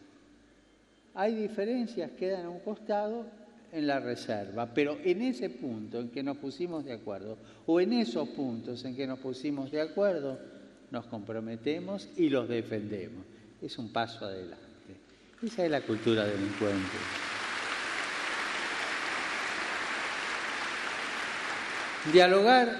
Hay 1.14 1.34
diferencias, 1.34 2.10
quedan 2.12 2.46
a 2.46 2.48
un 2.48 2.60
costado 2.60 3.26
en 3.70 3.86
la 3.86 4.00
reserva, 4.00 4.72
pero 4.72 4.96
en 5.04 5.20
ese 5.20 5.50
punto 5.50 6.00
en 6.00 6.08
que 6.08 6.22
nos 6.22 6.38
pusimos 6.38 6.86
de 6.86 6.94
acuerdo, 6.94 7.36
o 7.66 7.82
en 7.82 7.92
esos 7.92 8.30
puntos 8.30 8.82
en 8.86 8.96
que 8.96 9.06
nos 9.06 9.18
pusimos 9.18 9.70
de 9.70 9.82
acuerdo, 9.82 10.38
nos 10.90 11.04
comprometemos 11.04 12.08
y 12.16 12.30
los 12.30 12.48
defendemos. 12.48 13.26
Es 13.60 13.76
un 13.76 13.92
paso 13.92 14.24
adelante. 14.24 14.64
Esa 15.42 15.66
es 15.66 15.70
la 15.70 15.82
cultura 15.82 16.24
del 16.24 16.42
encuentro. 16.42 16.98
Dialogar 22.10 22.74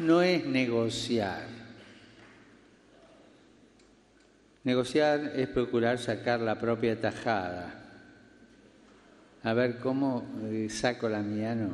no 0.00 0.22
es 0.22 0.44
negociar. 0.44 1.55
Negociar 4.66 5.34
es 5.36 5.46
procurar 5.46 5.96
sacar 5.96 6.40
la 6.40 6.58
propia 6.58 7.00
tajada. 7.00 7.72
A 9.44 9.54
ver 9.54 9.78
cómo 9.78 10.26
eh, 10.50 10.66
saco 10.68 11.08
la 11.08 11.22
mía, 11.22 11.54
no, 11.54 11.70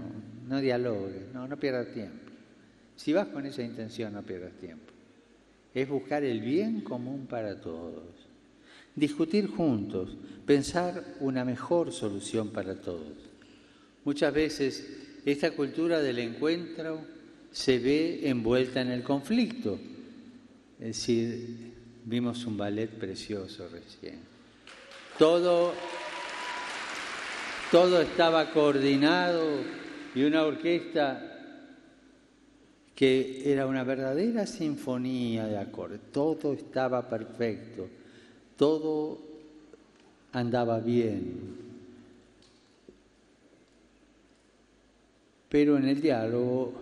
no 0.46 0.60
dialogues, 0.60 1.32
no, 1.32 1.48
no 1.48 1.56
pierdas 1.56 1.90
tiempo. 1.90 2.30
Si 2.94 3.14
vas 3.14 3.28
con 3.28 3.46
esa 3.46 3.62
intención, 3.62 4.12
no 4.12 4.20
pierdas 4.20 4.52
tiempo. 4.60 4.92
Es 5.72 5.88
buscar 5.88 6.22
el 6.22 6.42
bien 6.42 6.82
común 6.82 7.26
para 7.26 7.58
todos. 7.58 8.04
Discutir 8.94 9.48
juntos, 9.48 10.14
pensar 10.44 11.02
una 11.20 11.46
mejor 11.46 11.92
solución 11.92 12.50
para 12.50 12.74
todos. 12.74 13.16
Muchas 14.04 14.34
veces 14.34 14.86
esta 15.24 15.52
cultura 15.52 16.02
del 16.02 16.18
encuentro 16.18 17.00
se 17.52 17.78
ve 17.78 18.28
envuelta 18.28 18.82
en 18.82 18.90
el 18.90 19.02
conflicto. 19.02 19.78
Es 20.78 20.88
decir, 20.88 21.71
Vimos 22.04 22.44
un 22.46 22.56
ballet 22.56 22.90
precioso 22.90 23.68
recién. 23.68 24.20
Todo, 25.18 25.72
todo 27.70 28.00
estaba 28.02 28.50
coordinado 28.50 29.60
y 30.14 30.24
una 30.24 30.44
orquesta 30.44 31.28
que 32.94 33.52
era 33.52 33.66
una 33.66 33.84
verdadera 33.84 34.46
sinfonía 34.46 35.46
de 35.46 35.58
acordes. 35.58 36.00
Todo 36.12 36.52
estaba 36.52 37.08
perfecto, 37.08 37.88
todo 38.56 39.18
andaba 40.32 40.80
bien. 40.80 41.62
Pero 45.48 45.76
en 45.76 45.84
el 45.84 46.00
diálogo 46.00 46.72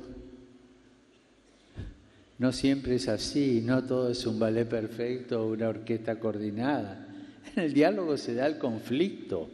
no 2.40 2.52
siempre 2.52 2.94
es 2.94 3.06
así, 3.06 3.60
no 3.62 3.84
todo 3.84 4.10
es 4.10 4.26
un 4.26 4.38
ballet 4.38 4.66
perfecto 4.66 5.42
o 5.42 5.52
una 5.52 5.68
orquesta 5.68 6.18
coordinada. 6.18 7.06
En 7.54 7.64
el 7.64 7.74
diálogo 7.74 8.16
se 8.16 8.32
da 8.32 8.46
el 8.46 8.56
conflicto. 8.56 9.50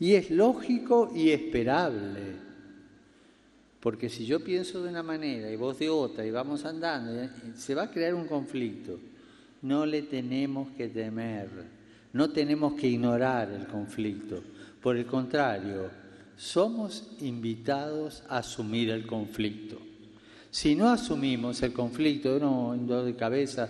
Y 0.00 0.14
es 0.14 0.32
lógico 0.32 1.12
y 1.14 1.30
esperable. 1.30 2.34
Porque 3.78 4.08
si 4.08 4.26
yo 4.26 4.42
pienso 4.42 4.82
de 4.82 4.88
una 4.88 5.04
manera 5.04 5.48
y 5.48 5.54
vos 5.54 5.78
de 5.78 5.88
otra 5.88 6.26
y 6.26 6.32
vamos 6.32 6.64
andando, 6.64 7.30
se 7.54 7.76
va 7.76 7.84
a 7.84 7.90
crear 7.92 8.14
un 8.14 8.26
conflicto. 8.26 8.98
No 9.62 9.86
le 9.86 10.02
tenemos 10.02 10.72
que 10.72 10.88
temer, 10.88 11.48
no 12.12 12.28
tenemos 12.30 12.74
que 12.74 12.88
ignorar 12.88 13.52
el 13.52 13.68
conflicto. 13.68 14.42
Por 14.82 14.96
el 14.96 15.06
contrario, 15.06 15.90
somos 16.36 17.08
invitados 17.20 18.24
a 18.28 18.38
asumir 18.38 18.90
el 18.90 19.06
conflicto. 19.06 19.86
Si 20.56 20.74
no 20.74 20.88
asumimos 20.88 21.62
el 21.62 21.74
conflicto 21.74 22.34
uno 22.34 23.04
de 23.04 23.14
cabeza 23.14 23.68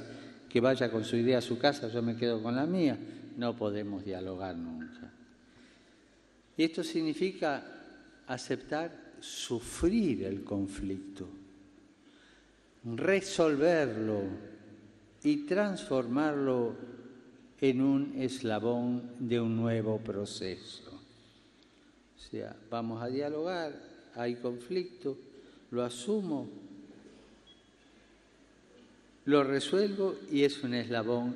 que 0.49 0.61
vaya 0.61 0.89
con 0.89 1.05
su 1.05 1.17
idea 1.17 1.39
a 1.39 1.43
su 1.43 1.59
casa, 1.59 1.89
yo 1.89 2.01
me 2.01 2.15
quedo 2.15 2.41
con 2.41 2.55
la 2.55 2.65
mía, 2.65 2.97
no 3.37 3.57
podemos 3.57 4.05
dialogar 4.05 4.55
nunca. 4.55 5.13
Y 6.57 6.63
esto 6.63 6.85
significa 6.85 7.61
aceptar 8.29 9.17
sufrir 9.19 10.27
el 10.27 10.45
conflicto, 10.45 11.29
resolverlo 12.85 14.23
y 15.25 15.39
transformarlo 15.39 16.77
en 17.61 17.81
un 17.81 18.15
eslabón 18.17 19.11
de 19.19 19.41
un 19.41 19.57
nuevo 19.57 19.99
proceso. 19.99 20.93
O 22.17 22.21
sea, 22.31 22.55
vamos 22.71 23.03
a 23.03 23.09
dialogar, 23.09 23.75
hay 24.15 24.37
conflicto, 24.37 25.19
lo 25.73 25.83
asumo, 25.83 26.66
lo 29.27 29.43
resuelvo 29.43 30.15
y 30.31 30.45
es 30.45 30.63
un 30.63 30.75
eslabón 30.75 31.35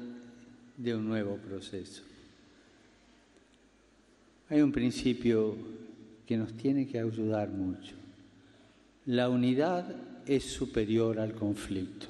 de 0.76 0.94
un 0.94 1.08
nuevo 1.08 1.36
proceso. 1.36 2.02
Hay 4.48 4.62
un 4.62 4.72
principio 4.72 5.56
que 6.24 6.36
nos 6.36 6.52
tiene 6.54 6.86
que 6.86 7.00
ayudar 7.00 7.50
mucho. 7.50 7.94
La 9.06 9.28
unidad 9.28 9.92
es 10.24 10.44
superior 10.44 11.18
al 11.18 11.34
conflicto. 11.34 12.06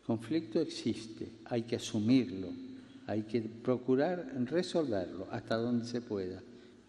El 0.00 0.06
conflicto 0.06 0.60
existe, 0.60 1.28
hay 1.44 1.62
que 1.62 1.76
asumirlo, 1.76 2.48
hay 3.06 3.22
que 3.22 3.42
procurar 3.42 4.32
resolverlo 4.46 5.28
hasta 5.30 5.56
donde 5.56 5.86
se 5.86 6.00
pueda, 6.00 6.40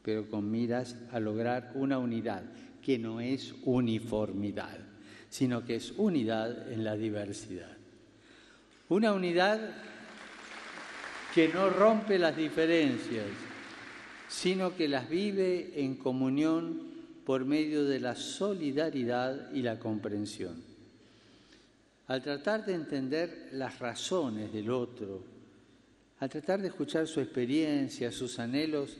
pero 0.01 0.29
con 0.29 0.49
miras 0.49 0.95
a 1.11 1.19
lograr 1.19 1.73
una 1.75 1.99
unidad 1.99 2.43
que 2.81 2.97
no 2.97 3.19
es 3.19 3.53
uniformidad 3.65 4.82
sino 5.33 5.65
que 5.65 5.77
es 5.77 5.93
unidad 5.97 6.71
en 6.71 6.83
la 6.83 6.95
diversidad. 6.95 7.75
Una 8.89 9.13
unidad 9.13 9.59
que 11.33 11.47
no 11.47 11.71
rompe 11.71 12.19
las 12.19 12.37
diferencias, 12.37 13.25
sino 14.29 14.75
que 14.75 14.87
las 14.87 15.09
vive 15.09 15.73
en 15.83 15.95
comunión 15.95 16.83
por 17.25 17.45
medio 17.45 17.83
de 17.83 17.99
la 17.99 18.13
solidaridad 18.13 19.51
y 19.51 19.63
la 19.63 19.79
comprensión. 19.79 20.61
Al 22.05 22.21
tratar 22.21 22.63
de 22.63 22.75
entender 22.75 23.49
las 23.53 23.79
razones 23.79 24.53
del 24.53 24.69
otro, 24.69 25.23
Al 26.19 26.29
tratar 26.29 26.61
de 26.61 26.67
escuchar 26.67 27.07
su 27.07 27.19
experiencia, 27.19 28.11
sus 28.11 28.37
anhelos, 28.37 28.95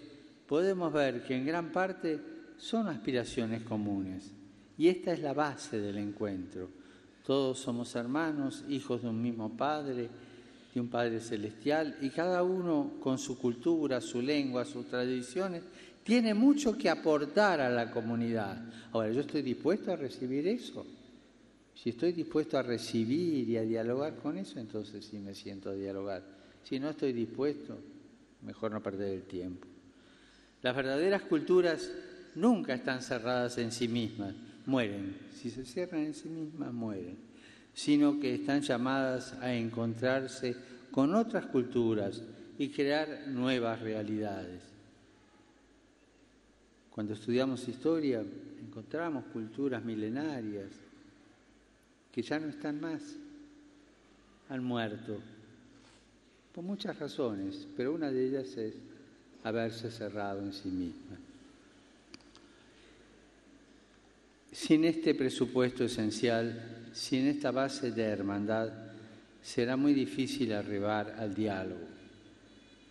podemos 0.47 0.91
ver 0.91 1.23
que 1.23 1.37
en 1.37 1.45
gran 1.45 1.71
parte 1.71 2.19
son 2.57 2.87
aspiraciones 2.87 3.61
comunes. 3.61 4.33
Y 4.77 4.87
esta 4.87 5.13
es 5.13 5.19
la 5.19 5.33
base 5.33 5.79
del 5.79 5.97
encuentro. 5.97 6.69
Todos 7.25 7.59
somos 7.59 7.95
hermanos, 7.95 8.63
hijos 8.67 9.01
de 9.01 9.09
un 9.09 9.21
mismo 9.21 9.55
Padre, 9.55 10.09
de 10.73 10.79
un 10.81 10.89
Padre 10.89 11.19
celestial, 11.19 11.97
y 12.01 12.09
cada 12.09 12.43
uno 12.43 12.93
con 12.99 13.17
su 13.17 13.37
cultura, 13.37 14.01
su 14.01 14.21
lengua, 14.21 14.65
sus 14.65 14.87
tradiciones, 14.87 15.61
tiene 16.03 16.33
mucho 16.33 16.77
que 16.77 16.89
aportar 16.89 17.61
a 17.61 17.69
la 17.69 17.91
comunidad. 17.91 18.61
Ahora, 18.91 19.11
yo 19.11 19.21
estoy 19.21 19.41
dispuesto 19.41 19.91
a 19.91 19.95
recibir 19.95 20.47
eso. 20.47 20.85
Si 21.75 21.91
estoy 21.91 22.11
dispuesto 22.11 22.57
a 22.57 22.63
recibir 22.63 23.49
y 23.49 23.57
a 23.57 23.61
dialogar 23.61 24.15
con 24.17 24.37
eso, 24.37 24.59
entonces 24.59 25.05
sí 25.05 25.17
me 25.17 25.33
siento 25.33 25.69
a 25.69 25.73
dialogar. 25.73 26.23
Si 26.63 26.79
no 26.79 26.89
estoy 26.89 27.13
dispuesto, 27.13 27.77
mejor 28.41 28.71
no 28.71 28.81
perder 28.83 29.13
el 29.13 29.23
tiempo. 29.23 29.67
Las 30.61 30.75
verdaderas 30.75 31.23
culturas 31.23 31.91
nunca 32.35 32.73
están 32.73 33.01
cerradas 33.01 33.57
en 33.57 33.71
sí 33.71 33.87
mismas, 33.87 34.33
mueren. 34.65 35.17
Si 35.33 35.49
se 35.49 35.65
cierran 35.65 36.01
en 36.01 36.13
sí 36.13 36.29
mismas, 36.29 36.73
mueren. 36.73 37.17
Sino 37.73 38.19
que 38.19 38.35
están 38.35 38.61
llamadas 38.61 39.33
a 39.41 39.53
encontrarse 39.53 40.55
con 40.91 41.15
otras 41.15 41.45
culturas 41.47 42.21
y 42.57 42.69
crear 42.69 43.27
nuevas 43.27 43.81
realidades. 43.81 44.61
Cuando 46.91 47.13
estudiamos 47.13 47.67
historia, 47.67 48.23
encontramos 48.61 49.25
culturas 49.33 49.83
milenarias 49.83 50.69
que 52.11 52.21
ya 52.21 52.39
no 52.39 52.47
están 52.47 52.79
más, 52.79 53.15
han 54.49 54.63
muerto, 54.63 55.19
por 56.53 56.63
muchas 56.63 56.99
razones, 56.99 57.67
pero 57.75 57.93
una 57.93 58.11
de 58.11 58.27
ellas 58.27 58.55
es 58.57 58.75
haberse 59.43 59.89
cerrado 59.89 60.41
en 60.41 60.53
sí 60.53 60.69
misma. 60.69 61.17
Sin 64.53 64.85
este 64.85 65.15
presupuesto 65.15 65.83
esencial, 65.83 66.89
sin 66.93 67.25
esta 67.25 67.49
base 67.49 67.91
de 67.91 68.03
hermandad, 68.03 68.69
será 69.41 69.75
muy 69.75 69.95
difícil 69.95 70.53
arribar 70.53 71.15
al 71.17 71.33
diálogo. 71.33 71.87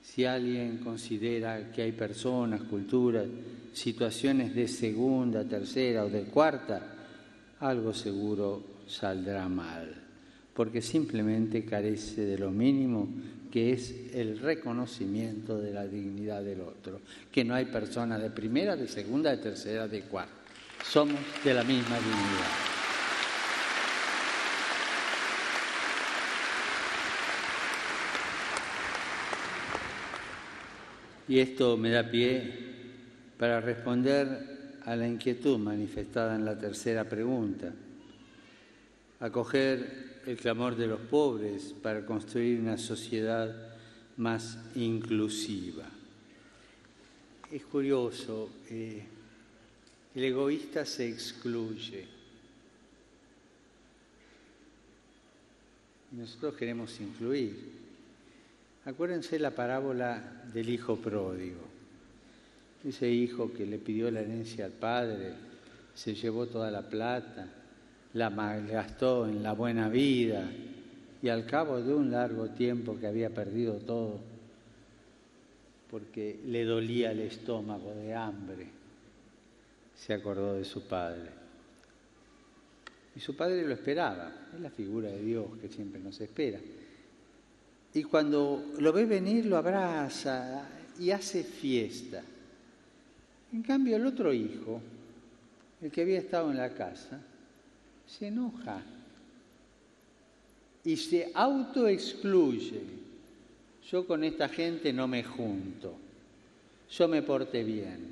Si 0.02 0.24
alguien 0.24 0.78
considera 0.78 1.70
que 1.70 1.82
hay 1.82 1.92
personas, 1.92 2.62
culturas, 2.62 3.26
situaciones 3.72 4.52
de 4.56 4.66
segunda, 4.66 5.44
tercera 5.44 6.04
o 6.04 6.10
de 6.10 6.24
cuarta, 6.24 6.82
algo 7.60 7.94
seguro 7.94 8.82
saldrá 8.88 9.48
mal, 9.48 9.94
porque 10.52 10.82
simplemente 10.82 11.64
carece 11.64 12.22
de 12.22 12.38
lo 12.38 12.50
mínimo 12.50 13.08
que 13.52 13.72
es 13.72 14.12
el 14.12 14.40
reconocimiento 14.40 15.58
de 15.58 15.72
la 15.72 15.86
dignidad 15.86 16.42
del 16.42 16.62
otro, 16.62 17.00
que 17.30 17.44
no 17.44 17.54
hay 17.54 17.66
personas 17.66 18.20
de 18.20 18.30
primera, 18.30 18.74
de 18.74 18.88
segunda, 18.88 19.30
de 19.30 19.36
tercera, 19.36 19.86
de 19.86 20.02
cuarta. 20.02 20.41
Somos 20.84 21.20
de 21.44 21.54
la 21.54 21.64
misma 21.64 21.96
dignidad. 21.98 22.62
Y 31.28 31.38
esto 31.38 31.76
me 31.76 31.90
da 31.90 32.10
pie 32.10 32.72
para 33.38 33.60
responder 33.60 34.80
a 34.84 34.96
la 34.96 35.06
inquietud 35.06 35.58
manifestada 35.58 36.34
en 36.34 36.44
la 36.44 36.58
tercera 36.58 37.08
pregunta, 37.08 37.72
acoger 39.20 40.20
el 40.26 40.36
clamor 40.36 40.76
de 40.76 40.88
los 40.88 41.00
pobres 41.00 41.74
para 41.82 42.04
construir 42.04 42.60
una 42.60 42.76
sociedad 42.76 43.54
más 44.16 44.58
inclusiva. 44.74 45.84
Es 47.50 47.64
curioso, 47.64 48.50
eh, 48.68 49.04
el 50.14 50.24
egoísta 50.24 50.84
se 50.84 51.08
excluye. 51.08 52.06
Nosotros 56.12 56.54
queremos 56.54 57.00
incluir. 57.00 57.82
Acuérdense 58.84 59.38
la 59.38 59.52
parábola 59.52 60.42
del 60.52 60.68
hijo 60.68 60.96
pródigo. 60.96 61.60
Ese 62.84 63.08
hijo 63.08 63.52
que 63.52 63.64
le 63.64 63.78
pidió 63.78 64.10
la 64.10 64.20
herencia 64.20 64.66
al 64.66 64.72
padre, 64.72 65.32
se 65.94 66.14
llevó 66.14 66.46
toda 66.46 66.70
la 66.70 66.82
plata, 66.82 67.46
la 68.14 68.28
malgastó 68.28 69.26
en 69.26 69.42
la 69.42 69.52
buena 69.52 69.88
vida 69.88 70.50
y 71.22 71.28
al 71.28 71.46
cabo 71.46 71.80
de 71.80 71.94
un 71.94 72.10
largo 72.10 72.48
tiempo 72.48 72.98
que 72.98 73.06
había 73.06 73.30
perdido 73.30 73.74
todo, 73.74 74.18
porque 75.90 76.40
le 76.46 76.64
dolía 76.64 77.12
el 77.12 77.20
estómago 77.20 77.94
de 77.94 78.14
hambre, 78.14 78.66
se 80.04 80.14
acordó 80.14 80.54
de 80.54 80.64
su 80.64 80.82
padre. 80.82 81.30
Y 83.14 83.20
su 83.20 83.36
padre 83.36 83.62
lo 83.62 83.72
esperaba, 83.72 84.32
es 84.52 84.60
la 84.60 84.70
figura 84.70 85.08
de 85.08 85.22
Dios 85.22 85.46
que 85.60 85.68
siempre 85.68 86.00
nos 86.00 86.20
espera. 86.20 86.58
Y 87.94 88.02
cuando 88.04 88.72
lo 88.78 88.92
ve 88.92 89.04
venir, 89.04 89.46
lo 89.46 89.56
abraza 89.56 90.66
y 90.98 91.10
hace 91.10 91.44
fiesta. 91.44 92.20
En 93.52 93.62
cambio, 93.62 93.96
el 93.96 94.06
otro 94.06 94.32
hijo, 94.32 94.80
el 95.80 95.90
que 95.92 96.02
había 96.02 96.18
estado 96.18 96.50
en 96.50 96.56
la 96.56 96.74
casa, 96.74 97.20
se 98.06 98.26
enoja 98.26 98.82
y 100.82 100.96
se 100.96 101.30
autoexcluye. 101.32 102.80
Yo 103.88 104.04
con 104.06 104.24
esta 104.24 104.48
gente 104.48 104.92
no 104.92 105.06
me 105.06 105.22
junto, 105.22 105.94
yo 106.90 107.06
me 107.08 107.22
porté 107.22 107.62
bien, 107.62 108.11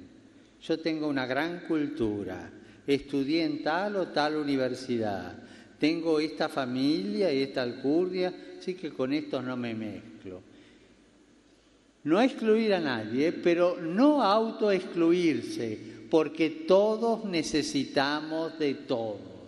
yo 0.63 0.79
tengo 0.79 1.09
una 1.09 1.27
gran 1.27 1.61
cultura, 1.61 2.51
estudié 2.87 3.45
en 3.45 3.63
tal 3.63 3.97
o 3.97 4.09
tal 4.09 4.37
universidad, 4.37 5.35
tengo 5.79 6.21
esta 6.21 6.49
familia 6.49 7.33
y 7.33 7.43
esta 7.43 7.63
alcurnia, 7.63 8.33
así 8.59 8.75
que 8.75 8.91
con 8.91 9.13
estos 9.13 9.43
no 9.43 9.57
me 9.57 9.75
mezclo. 9.75 10.43
No 12.05 12.21
excluir 12.21 12.75
a 12.75 12.81
nadie, 12.81 13.33
pero 13.33 13.79
no 13.81 14.23
autoexcluirse, 14.23 15.79
porque 16.11 16.51
todos 16.51 17.25
necesitamos 17.25 18.59
de 18.59 18.75
todo. 18.75 19.40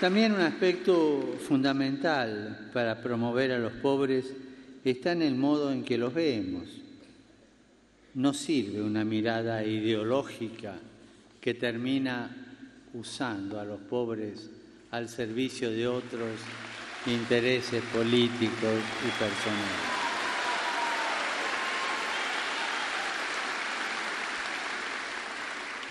También 0.00 0.32
un 0.32 0.42
aspecto 0.42 1.38
fundamental 1.40 2.68
para 2.74 3.00
promover 3.00 3.52
a 3.52 3.58
los 3.58 3.72
pobres 3.72 4.26
está 4.84 5.12
en 5.12 5.22
el 5.22 5.36
modo 5.36 5.72
en 5.72 5.84
que 5.84 5.96
los 5.96 6.12
vemos. 6.12 6.68
No 8.12 8.34
sirve 8.34 8.82
una 8.82 9.06
mirada 9.06 9.64
ideológica 9.64 10.74
que 11.40 11.54
termina 11.54 12.28
usando 12.92 13.58
a 13.58 13.64
los 13.64 13.80
pobres 13.80 14.50
al 14.90 15.08
servicio 15.08 15.70
de 15.70 15.88
otros 15.88 16.40
intereses 17.06 17.82
políticos 17.84 18.74
y 19.00 19.10
personales. 19.18 19.96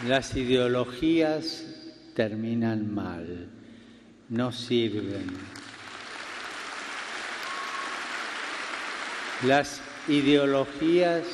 Las 0.07 0.35
ideologías 0.35 1.65
terminan 2.13 2.93
mal 2.93 3.49
no 4.29 4.51
sirven. 4.51 5.27
Las 9.43 9.81
ideologías 10.07 11.25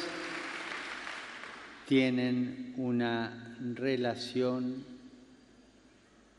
tienen 1.88 2.74
una 2.78 3.56
relación 3.76 4.84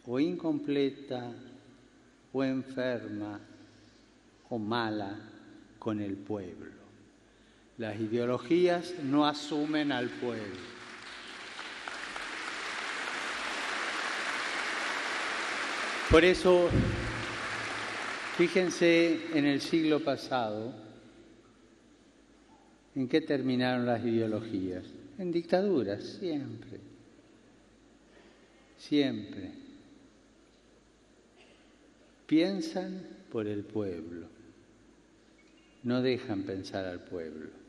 o 0.06 0.18
incompleta 0.18 1.30
o 2.32 2.42
enferma 2.42 3.38
o 4.48 4.58
mala 4.58 5.16
con 5.78 6.00
el 6.00 6.14
pueblo. 6.14 6.72
Las 7.78 7.98
ideologías 7.98 8.94
no 9.04 9.26
asumen 9.26 9.92
al 9.92 10.08
pueblo. 10.08 10.81
Por 16.12 16.26
eso, 16.26 16.68
fíjense 18.36 19.18
en 19.32 19.46
el 19.46 19.62
siglo 19.62 20.00
pasado, 20.00 20.74
¿en 22.94 23.08
qué 23.08 23.22
terminaron 23.22 23.86
las 23.86 24.04
ideologías? 24.04 24.84
En 25.18 25.32
dictaduras, 25.32 26.04
siempre. 26.04 26.80
Siempre. 28.76 29.52
Piensan 32.26 33.06
por 33.30 33.46
el 33.46 33.64
pueblo, 33.64 34.26
no 35.82 36.02
dejan 36.02 36.42
pensar 36.42 36.84
al 36.84 37.00
pueblo. 37.00 37.61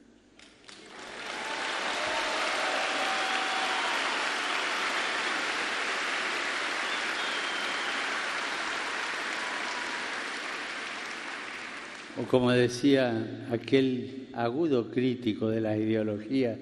O 12.19 12.23
como 12.29 12.51
decía 12.51 13.47
aquel 13.51 14.27
agudo 14.33 14.91
crítico 14.91 15.49
de 15.49 15.61
la 15.61 15.75
ideología, 15.75 16.57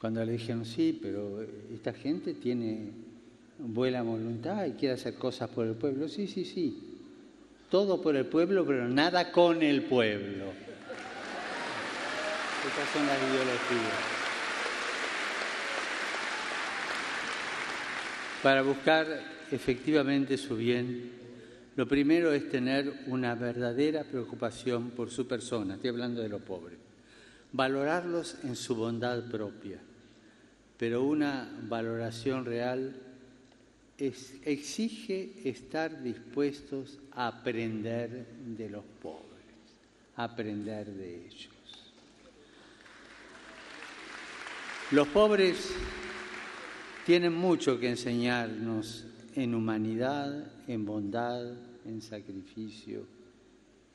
cuando 0.00 0.24
le 0.24 0.32
dijeron, 0.32 0.64
sí, 0.64 0.98
pero 1.00 1.46
esta 1.72 1.92
gente 1.92 2.34
tiene 2.34 2.90
buena 3.58 4.02
voluntad 4.02 4.66
y 4.66 4.72
quiere 4.72 4.94
hacer 4.94 5.14
cosas 5.14 5.50
por 5.50 5.66
el 5.66 5.74
pueblo. 5.74 6.08
Sí, 6.08 6.26
sí, 6.26 6.44
sí. 6.44 6.76
Todo 7.70 8.02
por 8.02 8.16
el 8.16 8.26
pueblo, 8.26 8.66
pero 8.66 8.88
nada 8.88 9.30
con 9.30 9.62
el 9.62 9.82
pueblo. 9.82 10.46
Estas 12.66 12.88
son 12.92 13.06
las 13.06 13.18
ideologías. 13.18 14.20
Para 18.42 18.62
buscar 18.62 19.06
efectivamente 19.52 20.36
su 20.36 20.56
bien, 20.56 21.19
lo 21.80 21.88
primero 21.88 22.30
es 22.30 22.50
tener 22.50 23.04
una 23.06 23.34
verdadera 23.34 24.04
preocupación 24.04 24.90
por 24.90 25.10
su 25.10 25.26
persona, 25.26 25.76
estoy 25.76 25.88
hablando 25.88 26.20
de 26.20 26.28
los 26.28 26.42
pobres, 26.42 26.76
valorarlos 27.52 28.36
en 28.44 28.54
su 28.54 28.74
bondad 28.74 29.30
propia, 29.30 29.78
pero 30.76 31.02
una 31.04 31.48
valoración 31.70 32.44
real 32.44 32.94
exige 33.96 35.32
estar 35.48 36.02
dispuestos 36.02 36.98
a 37.12 37.28
aprender 37.28 38.26
de 38.44 38.68
los 38.68 38.84
pobres, 39.00 39.46
a 40.16 40.24
aprender 40.24 40.86
de 40.86 41.28
ellos. 41.28 41.48
Los 44.90 45.08
pobres 45.08 45.72
tienen 47.06 47.32
mucho 47.32 47.80
que 47.80 47.88
enseñarnos 47.88 49.06
en 49.34 49.54
humanidad, 49.54 50.44
en 50.68 50.84
bondad, 50.84 51.69
en 51.84 52.02
sacrificio, 52.02 53.04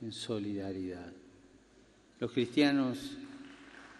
en 0.02 0.12
solidaridad. 0.12 1.12
Los 2.20 2.32
cristianos 2.32 3.18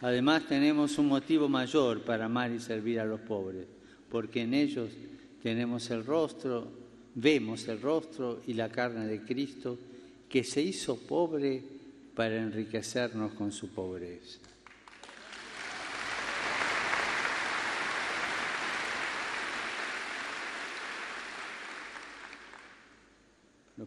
además 0.02 0.48
tenemos 0.48 0.98
un 0.98 1.08
motivo 1.08 1.50
mayor 1.50 2.02
para 2.02 2.26
amar 2.26 2.52
y 2.52 2.60
servir 2.60 3.00
a 3.00 3.06
los 3.06 3.22
pobres, 3.22 3.66
porque 4.10 4.42
en 4.42 4.54
ellos 4.54 4.92
tenemos 5.42 5.90
el 5.92 6.06
rostro, 6.06 6.68
vemos 7.16 7.68
el 7.68 7.82
rostro 7.82 8.42
y 8.48 8.54
la 8.54 8.70
carne 8.70 9.08
de 9.08 9.22
Cristo 9.22 9.78
que 10.30 10.44
se 10.44 10.62
hizo 10.62 10.98
pobre 10.98 11.62
para 12.16 12.38
enriquecernos 12.38 13.34
con 13.34 13.52
su 13.52 13.70
pobreza. 13.70 14.40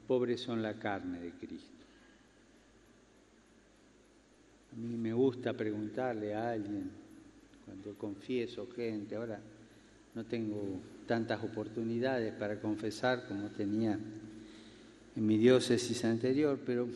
Pobres 0.09 0.40
son 0.40 0.62
la 0.62 0.75
carne 0.75 1.21
de 1.21 1.31
Cristo. 1.33 1.85
A 4.73 4.77
mí 4.77 4.97
me 4.97 5.12
gusta 5.12 5.53
preguntarle 5.53 6.35
a 6.35 6.51
alguien, 6.51 6.90
cuando 7.66 7.94
confieso 7.99 8.66
gente, 8.75 9.14
ahora 9.14 9.38
no 10.14 10.25
tengo 10.25 10.81
tantas 11.07 11.44
oportunidades 11.44 12.33
para 12.33 12.59
confesar 12.59 13.29
como 13.29 13.49
tenía 13.49 13.99
en 15.14 15.27
mi 15.27 15.37
diócesis 15.37 16.05
anterior, 16.05 16.59
pero 16.64 16.88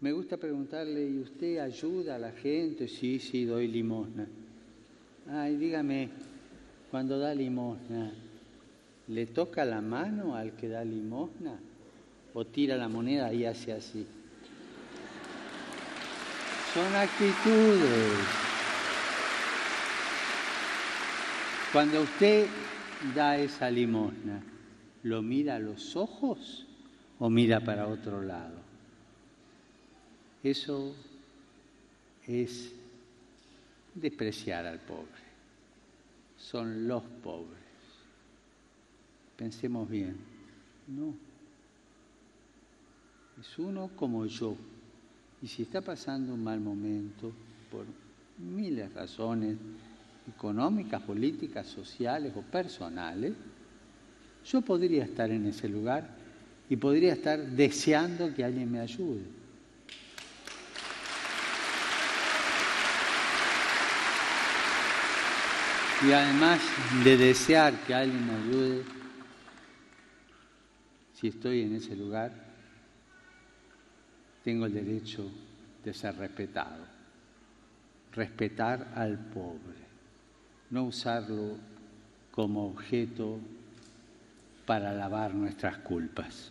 me 0.00 0.12
gusta 0.12 0.36
preguntarle, 0.36 1.08
¿y 1.08 1.18
usted 1.20 1.58
ayuda 1.58 2.16
a 2.16 2.18
la 2.18 2.32
gente? 2.32 2.88
Sí, 2.88 3.18
sí, 3.18 3.46
doy 3.46 3.68
limosna. 3.68 4.26
Ay, 5.28 5.56
dígame, 5.56 6.10
cuando 6.90 7.18
da 7.18 7.34
limosna, 7.34 8.12
¿le 9.08 9.26
toca 9.26 9.64
la 9.64 9.80
mano 9.80 10.36
al 10.36 10.54
que 10.56 10.68
da 10.68 10.84
limosna? 10.84 11.58
¿O 12.34 12.44
tira 12.44 12.76
la 12.76 12.88
moneda 12.88 13.32
y 13.32 13.44
hace 13.44 13.72
así? 13.72 14.04
Son 16.74 16.94
actitudes. 16.96 18.18
Cuando 21.72 22.02
usted 22.02 22.48
da 23.14 23.36
esa 23.36 23.70
limosna, 23.70 24.42
¿lo 25.04 25.22
mira 25.22 25.56
a 25.56 25.58
los 25.60 25.94
ojos 25.94 26.66
o 27.20 27.30
mira 27.30 27.60
para 27.60 27.86
otro 27.86 28.20
lado? 28.20 28.58
Eso 30.42 30.94
es 32.26 32.72
despreciar 33.94 34.66
al 34.66 34.80
pobre. 34.80 35.24
Son 36.36 36.88
los 36.88 37.02
pobres. 37.22 37.62
Pensemos 39.36 39.88
bien. 39.88 40.16
No. 40.88 41.33
Es 43.40 43.58
uno 43.58 43.90
como 43.96 44.26
yo. 44.26 44.56
Y 45.42 45.46
si 45.48 45.62
está 45.62 45.80
pasando 45.80 46.32
un 46.32 46.42
mal 46.42 46.60
momento, 46.60 47.32
por 47.70 47.84
miles 48.38 48.88
de 48.88 49.00
razones, 49.00 49.56
económicas, 50.28 51.02
políticas, 51.02 51.66
sociales 51.66 52.32
o 52.36 52.42
personales, 52.42 53.34
yo 54.44 54.60
podría 54.62 55.04
estar 55.04 55.30
en 55.30 55.46
ese 55.46 55.68
lugar 55.68 56.08
y 56.68 56.76
podría 56.76 57.12
estar 57.12 57.40
deseando 57.40 58.32
que 58.34 58.44
alguien 58.44 58.70
me 58.70 58.80
ayude. 58.80 59.22
Y 66.06 66.12
además 66.12 66.60
de 67.02 67.16
desear 67.16 67.74
que 67.86 67.94
alguien 67.94 68.26
me 68.26 68.34
ayude, 68.34 68.84
si 71.14 71.28
estoy 71.28 71.62
en 71.62 71.76
ese 71.76 71.96
lugar, 71.96 72.53
tengo 74.44 74.66
el 74.66 74.74
derecho 74.74 75.28
de 75.82 75.94
ser 75.94 76.16
respetado. 76.16 76.84
Respetar 78.12 78.92
al 78.94 79.18
pobre 79.18 79.84
no 80.74 80.84
usarlo 80.84 81.56
como 82.32 82.66
objeto 82.66 83.38
para 84.66 84.92
lavar 84.92 85.32
nuestras 85.34 85.78
culpas. 85.78 86.50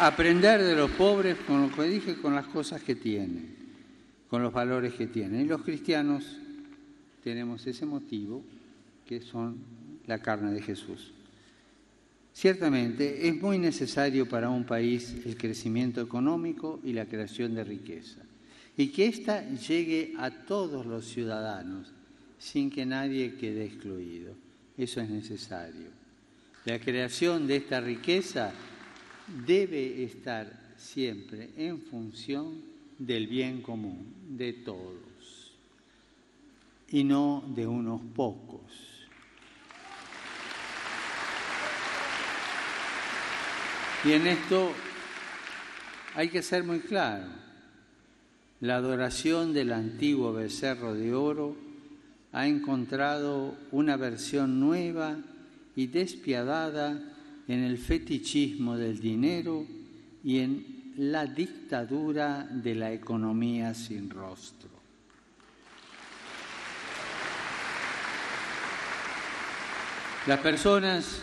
Aprender 0.00 0.62
de 0.62 0.74
los 0.74 0.90
pobres 0.90 1.36
con 1.46 1.62
lo 1.62 1.72
que 1.72 1.84
dije, 1.84 2.16
con 2.16 2.34
las 2.34 2.46
cosas 2.48 2.82
que 2.82 2.96
tienen, 2.96 3.54
con 4.28 4.42
los 4.42 4.52
valores 4.52 4.94
que 4.94 5.06
tienen. 5.06 5.42
Y 5.42 5.44
los 5.44 5.62
cristianos 5.62 6.24
tenemos 7.22 7.64
ese 7.68 7.86
motivo 7.86 8.42
que 9.06 9.20
son 9.20 9.58
la 10.06 10.20
carne 10.20 10.52
de 10.52 10.62
Jesús. 10.62 11.12
Ciertamente 12.32 13.28
es 13.28 13.40
muy 13.40 13.58
necesario 13.58 14.28
para 14.28 14.50
un 14.50 14.64
país 14.64 15.14
el 15.24 15.36
crecimiento 15.36 16.00
económico 16.00 16.80
y 16.82 16.92
la 16.92 17.06
creación 17.06 17.54
de 17.54 17.62
riqueza, 17.62 18.22
y 18.76 18.88
que 18.88 19.06
ésta 19.06 19.48
llegue 19.50 20.14
a 20.18 20.30
todos 20.30 20.84
los 20.84 21.06
ciudadanos 21.06 21.92
sin 22.38 22.70
que 22.70 22.84
nadie 22.84 23.36
quede 23.36 23.64
excluido. 23.64 24.34
Eso 24.76 25.00
es 25.00 25.08
necesario. 25.08 25.86
La 26.64 26.80
creación 26.80 27.46
de 27.46 27.56
esta 27.56 27.80
riqueza 27.80 28.52
debe 29.46 30.02
estar 30.02 30.74
siempre 30.76 31.50
en 31.56 31.80
función 31.80 32.60
del 32.98 33.26
bien 33.26 33.62
común 33.62 34.06
de 34.28 34.52
todos 34.52 35.52
y 36.90 37.04
no 37.04 37.44
de 37.54 37.66
unos 37.66 38.00
pocos. 38.14 38.93
Y 44.04 44.12
en 44.12 44.26
esto 44.26 44.70
hay 46.14 46.28
que 46.28 46.42
ser 46.42 46.62
muy 46.62 46.80
claro. 46.80 47.24
La 48.60 48.76
adoración 48.76 49.54
del 49.54 49.72
antiguo 49.72 50.32
becerro 50.34 50.94
de 50.94 51.14
oro 51.14 51.56
ha 52.32 52.46
encontrado 52.46 53.56
una 53.72 53.96
versión 53.96 54.60
nueva 54.60 55.16
y 55.74 55.86
despiadada 55.86 57.00
en 57.48 57.64
el 57.64 57.78
fetichismo 57.78 58.76
del 58.76 59.00
dinero 59.00 59.66
y 60.22 60.40
en 60.40 60.92
la 60.98 61.24
dictadura 61.24 62.46
de 62.50 62.74
la 62.74 62.92
economía 62.92 63.72
sin 63.72 64.10
rostro. 64.10 64.68
Las 70.26 70.40
personas 70.40 71.22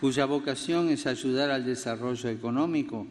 cuya 0.00 0.26
vocación 0.26 0.88
es 0.90 1.06
ayudar 1.06 1.50
al 1.50 1.64
desarrollo 1.64 2.28
económico, 2.28 3.06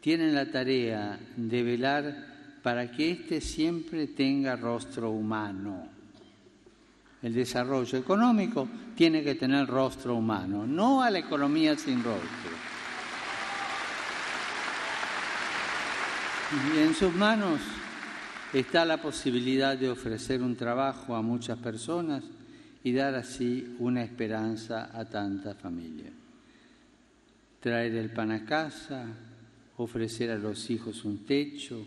tienen 0.00 0.34
la 0.34 0.50
tarea 0.50 1.18
de 1.36 1.62
velar 1.62 2.32
para 2.62 2.90
que 2.90 3.10
éste 3.10 3.40
siempre 3.40 4.06
tenga 4.08 4.56
rostro 4.56 5.10
humano. 5.10 5.86
El 7.22 7.34
desarrollo 7.34 7.98
económico 7.98 8.68
tiene 8.96 9.22
que 9.22 9.36
tener 9.36 9.66
rostro 9.66 10.16
humano, 10.16 10.66
no 10.66 11.02
a 11.02 11.10
la 11.10 11.20
economía 11.20 11.76
sin 11.76 12.02
rostro. 12.02 12.50
Y 16.74 16.78
en 16.80 16.94
sus 16.94 17.14
manos 17.14 17.60
está 18.52 18.84
la 18.84 19.00
posibilidad 19.00 19.76
de 19.76 19.88
ofrecer 19.88 20.42
un 20.42 20.56
trabajo 20.56 21.14
a 21.14 21.22
muchas 21.22 21.58
personas 21.58 22.24
y 22.84 22.92
dar 22.92 23.14
así 23.14 23.76
una 23.78 24.02
esperanza 24.02 24.90
a 24.92 25.04
tanta 25.04 25.54
familia. 25.54 26.10
Traer 27.62 27.94
el 27.94 28.10
pan 28.10 28.32
a 28.32 28.44
casa, 28.44 29.06
ofrecer 29.76 30.32
a 30.32 30.36
los 30.36 30.68
hijos 30.68 31.04
un 31.04 31.18
techo, 31.18 31.86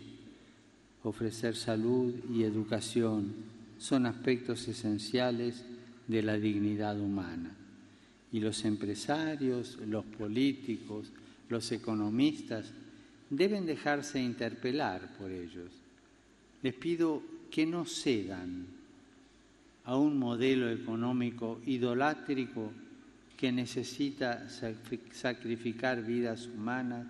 ofrecer 1.02 1.54
salud 1.54 2.14
y 2.32 2.44
educación 2.44 3.34
son 3.76 4.06
aspectos 4.06 4.66
esenciales 4.68 5.66
de 6.08 6.22
la 6.22 6.38
dignidad 6.38 6.98
humana. 6.98 7.54
Y 8.32 8.40
los 8.40 8.64
empresarios, 8.64 9.76
los 9.86 10.06
políticos, 10.06 11.12
los 11.50 11.70
economistas 11.72 12.72
deben 13.28 13.66
dejarse 13.66 14.18
interpelar 14.18 15.14
por 15.18 15.30
ellos. 15.30 15.70
Les 16.62 16.72
pido 16.72 17.22
que 17.50 17.66
no 17.66 17.84
cedan 17.84 18.66
a 19.84 19.94
un 19.98 20.18
modelo 20.18 20.70
económico 20.70 21.60
idolátrico 21.66 22.72
que 23.36 23.52
necesita 23.52 24.48
sacrificar 24.48 26.02
vidas 26.02 26.46
humanas 26.46 27.06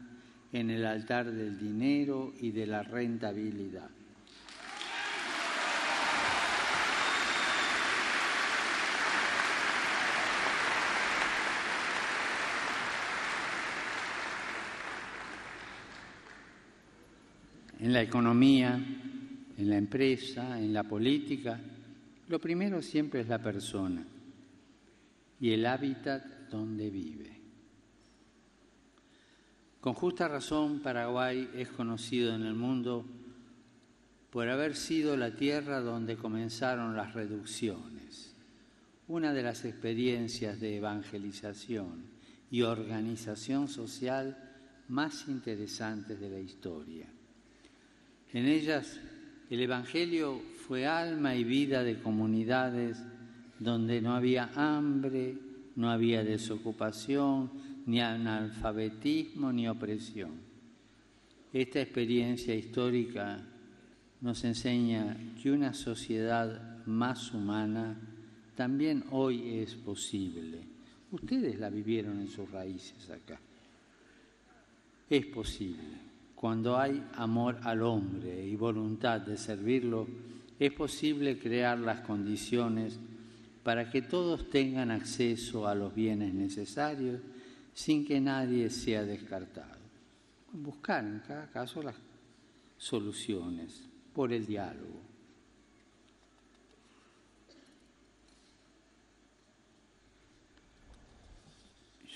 en 0.53 0.71
el 0.71 0.85
altar 0.85 1.31
del 1.31 1.57
dinero 1.59 2.35
y 2.41 2.51
de 2.51 2.67
la 2.67 2.83
rentabilidad. 2.83 3.89
En 17.79 17.93
la 17.93 18.03
economía, 18.03 18.75
en 19.59 19.71
la 19.71 19.77
empresa, 19.77 20.59
en 20.59 20.73
la 20.73 20.83
política, 20.83 21.61
lo 22.29 22.41
primero 22.41 22.83
siempre 22.83 23.21
es 23.21 23.29
la 23.29 23.39
persona 23.39 24.05
y 25.41 25.53
el 25.53 25.67
hábitat 25.67 26.25
donde 26.51 26.91
vive. 26.91 27.41
Con 29.81 29.95
justa 29.95 30.27
razón, 30.27 30.81
Paraguay 30.81 31.49
es 31.55 31.69
conocido 31.69 32.35
en 32.35 32.43
el 32.43 32.55
mundo 32.55 33.05
por 34.31 34.49
haber 34.49 34.75
sido 34.75 35.17
la 35.17 35.31
tierra 35.35 35.81
donde 35.81 36.17
comenzaron 36.17 36.97
las 36.97 37.15
reducciones, 37.15 38.35
una 39.09 39.33
de 39.33 39.43
las 39.43 39.65
experiencias 39.65 40.61
de 40.61 40.77
evangelización 40.77 42.11
y 42.51 42.63
organización 42.63 43.69
social 43.69 44.37
más 44.89 45.29
interesantes 45.29 46.19
de 46.19 46.31
la 46.31 46.41
historia. 46.41 47.07
En 48.33 48.47
ellas, 48.47 49.01
el 49.49 49.61
Evangelio 49.61 50.43
fue 50.67 50.87
alma 50.87 51.37
y 51.37 51.45
vida 51.45 51.85
de 51.85 52.01
comunidades 52.01 52.99
donde 53.59 54.01
no 54.01 54.15
había 54.15 54.51
hambre, 54.55 55.37
no 55.77 55.91
había 55.91 56.25
desocupación, 56.25 57.51
ni 57.87 58.01
analfabetismo, 58.01 59.53
ni 59.53 59.69
opresión. 59.69 60.33
Esta 61.53 61.81
experiencia 61.81 62.55
histórica 62.55 63.41
nos 64.21 64.45
enseña 64.45 65.17
que 65.41 65.51
una 65.51 65.73
sociedad 65.73 66.85
más 66.87 67.33
humana 67.33 67.97
también 68.55 69.05
hoy 69.11 69.61
es 69.61 69.75
posible. 69.75 70.59
Ustedes 71.13 71.59
la 71.59 71.71
vivieron 71.71 72.21
en 72.21 72.29
sus 72.29 72.51
raíces 72.51 73.09
acá. 73.11 73.39
Es 75.09 75.27
posible. 75.27 76.07
Cuando 76.35 76.77
hay 76.77 77.03
amor 77.15 77.59
al 77.63 77.83
hombre 77.83 78.47
y 78.47 78.57
voluntad 78.57 79.21
de 79.21 79.37
servirlo, 79.37 80.07
es 80.59 80.73
posible 80.73 81.39
crear 81.39 81.79
las 81.79 82.01
condiciones 82.01 82.99
para 83.67 83.91
que 83.91 84.01
todos 84.01 84.49
tengan 84.49 84.93
acceso 84.93 85.67
a 85.67 85.75
los 85.75 85.93
bienes 85.93 86.33
necesarios 86.33 87.21
sin 87.75 88.07
que 88.07 88.21
nadie 88.21 88.71
sea 88.71 89.03
descartado. 89.03 89.81
Buscar 90.53 91.05
en 91.05 91.19
cada 91.27 91.49
caso 91.49 91.83
las 91.83 91.97
soluciones 92.79 93.83
por 94.15 94.33
el 94.33 94.47
diálogo. 94.47 95.01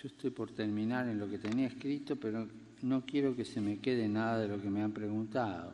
Yo 0.01 0.07
estoy 0.07 0.31
por 0.31 0.53
terminar 0.53 1.09
en 1.09 1.19
lo 1.19 1.29
que 1.29 1.39
tenía 1.39 1.67
escrito, 1.67 2.15
pero 2.15 2.47
no 2.83 3.05
quiero 3.05 3.35
que 3.35 3.45
se 3.45 3.61
me 3.61 3.81
quede 3.81 4.09
nada 4.09 4.39
de 4.39 4.47
lo 4.47 4.63
que 4.63 4.71
me 4.71 4.85
han 4.85 4.93
preguntado. 4.93 5.73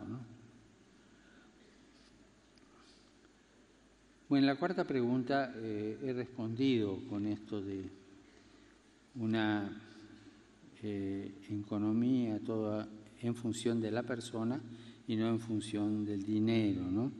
Bueno, 4.28 4.48
la 4.48 4.56
cuarta 4.56 4.84
pregunta 4.84 5.52
eh, 5.54 5.98
he 6.02 6.12
respondido 6.12 6.98
con 7.08 7.26
esto 7.26 7.62
de 7.62 7.88
una 9.14 9.70
eh, 10.82 11.32
economía 11.48 12.40
toda 12.40 12.88
en 13.22 13.36
función 13.36 13.80
de 13.80 13.92
la 13.92 14.02
persona 14.02 14.60
y 15.06 15.14
no 15.14 15.28
en 15.28 15.38
función 15.38 16.04
del 16.04 16.24
dinero, 16.24 16.82
¿no? 16.90 17.12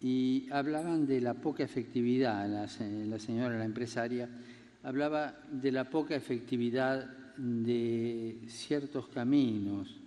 Y 0.00 0.48
hablaban 0.50 1.06
de 1.06 1.20
la 1.20 1.34
poca 1.34 1.62
efectividad, 1.62 2.48
la, 2.48 2.62
la 3.06 3.18
señora, 3.20 3.56
la 3.56 3.64
empresaria, 3.64 4.28
hablaba 4.82 5.38
de 5.52 5.70
la 5.70 5.88
poca 5.88 6.16
efectividad 6.16 7.08
de 7.36 8.40
ciertos 8.48 9.06
caminos. 9.06 10.00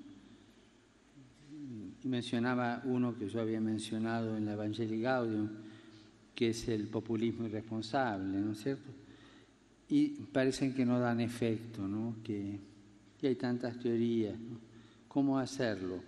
Y 2.03 2.07
mencionaba 2.07 2.81
uno 2.85 3.17
que 3.17 3.27
yo 3.27 3.41
había 3.41 3.59
mencionado 3.59 4.37
en 4.37 4.45
la 4.45 4.53
Evangelii 4.53 5.01
Gaudium, 5.01 5.49
que 6.33 6.49
es 6.49 6.67
el 6.69 6.87
populismo 6.87 7.45
irresponsable, 7.45 8.39
¿no 8.39 8.53
es 8.53 8.61
cierto? 8.61 8.89
Y 9.89 10.09
parecen 10.31 10.73
que 10.73 10.85
no 10.85 10.99
dan 10.99 11.19
efecto, 11.19 11.87
¿no? 11.87 12.15
Que, 12.23 12.59
hay 13.21 13.35
tantas 13.35 13.77
teorías. 13.77 14.37
¿Cómo 15.09 15.37
hacerlo? 15.37 15.99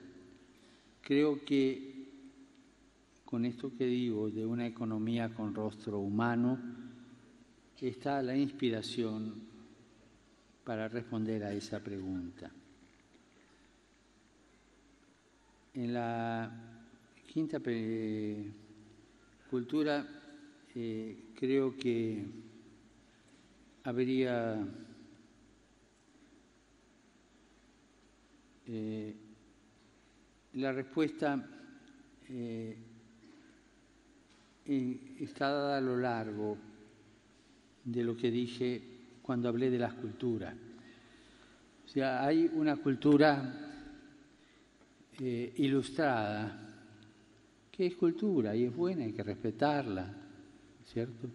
Creo 1.02 1.44
que 1.44 1.92
con 3.26 3.44
esto 3.44 3.72
que 3.78 3.86
digo 3.86 4.30
de 4.30 4.46
una 4.46 4.66
economía 4.68 5.34
con 5.34 5.54
rostro 5.54 6.00
humano, 6.00 6.58
está 7.82 8.22
la 8.22 8.36
inspiración 8.36 9.34
para 10.64 10.88
responder 10.88 11.44
a 11.44 11.54
esa 11.54 11.80
pregunta. 11.80 12.52
En 15.74 15.94
la 15.94 16.52
quinta 17.26 17.62
cultura 19.50 20.06
eh, 20.76 21.32
creo 21.34 21.78
que 21.78 22.26
habría 23.86 24.68
eh, 28.68 29.16
la 30.56 30.74
respuesta 30.74 31.42
eh, 32.28 32.78
está 35.22 35.52
dada 35.52 35.78
a 35.78 35.82
lo 35.82 35.96
largo 35.96 36.58
de 37.86 38.04
lo 38.04 38.18
que 38.18 38.30
dije 38.30 38.82
cuando 39.22 39.48
hablé 39.48 39.70
de 39.70 39.80
las 39.80 39.94
culturas. 39.94 40.54
O 41.86 41.88
sea, 41.88 42.26
hay 42.26 42.52
una 42.56 42.76
cultura 42.76 43.71
ilustrada 45.22 46.72
que 47.72 47.88
es 47.88 47.96
cultura 47.96 48.56
y 48.56 48.66
es 48.66 48.76
buena, 48.76 49.06
hay 49.06 49.14
que 49.14 49.24
respetarla. 49.24 50.14
¿cierto? 50.86 51.30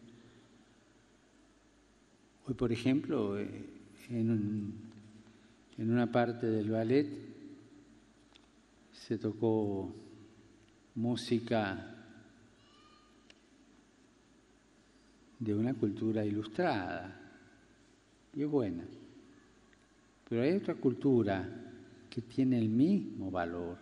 Hoy, 2.46 2.55
por 2.55 2.70
ejemplo, 2.70 3.38
eh, 3.38 3.64
en, 4.11 4.72
en 5.78 5.91
una 5.91 6.11
parte 6.11 6.47
del 6.47 6.70
ballet 6.70 7.09
se 8.93 9.18
tocó 9.18 9.95
música 10.95 11.95
de 15.39 15.55
una 15.55 15.74
cultura 15.74 16.24
ilustrada 16.24 17.20
y 18.34 18.43
es 18.43 18.49
buena. 18.49 18.84
Pero 20.28 20.43
hay 20.43 20.53
otra 20.53 20.74
cultura 20.74 21.65
que 22.16 22.22
tiene 22.22 22.58
el 22.58 22.70
mismo 22.70 23.30
valor, 23.30 23.76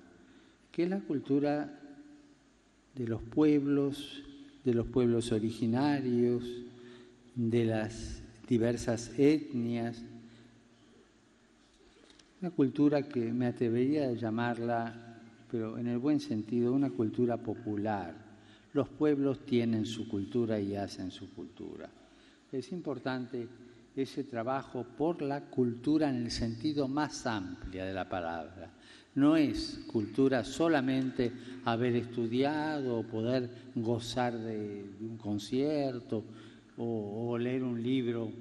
que 0.72 0.82
es 0.82 0.90
la 0.90 0.98
cultura 0.98 1.80
de 2.92 3.06
los 3.06 3.22
pueblos 3.22 4.24
de 4.64 4.74
los 4.74 4.88
pueblos 4.88 5.30
originarios, 5.30 6.42
de 7.36 7.64
las 7.64 8.22
diversas 8.48 9.16
etnias, 9.18 10.02
una 12.40 12.50
cultura 12.50 13.02
que 13.02 13.32
me 13.32 13.46
atrevería 13.46 14.08
a 14.08 14.12
llamarla, 14.12 15.20
pero 15.50 15.78
en 15.78 15.86
el 15.86 15.98
buen 15.98 16.18
sentido, 16.18 16.72
una 16.72 16.90
cultura 16.90 17.36
popular. 17.36 18.16
Los 18.72 18.88
pueblos 18.88 19.46
tienen 19.46 19.86
su 19.86 20.08
cultura 20.08 20.58
y 20.58 20.74
hacen 20.74 21.12
su 21.12 21.32
cultura. 21.32 21.88
Es 22.50 22.72
importante 22.72 23.46
ese 23.96 24.24
trabajo 24.24 24.84
por 24.96 25.22
la 25.22 25.42
cultura 25.42 26.08
en 26.10 26.24
el 26.24 26.30
sentido 26.30 26.88
más 26.88 27.26
amplio 27.26 27.84
de 27.84 27.92
la 27.92 28.08
palabra. 28.08 28.70
No 29.14 29.36
es 29.36 29.80
cultura 29.86 30.42
solamente 30.42 31.30
haber 31.64 31.94
estudiado 31.94 32.98
o 32.98 33.02
poder 33.04 33.48
gozar 33.76 34.36
de, 34.36 34.84
un 35.00 35.16
concierto 35.16 36.24
o, 36.76 37.38
leer 37.38 37.62
un 37.62 37.80
libro 37.80 38.32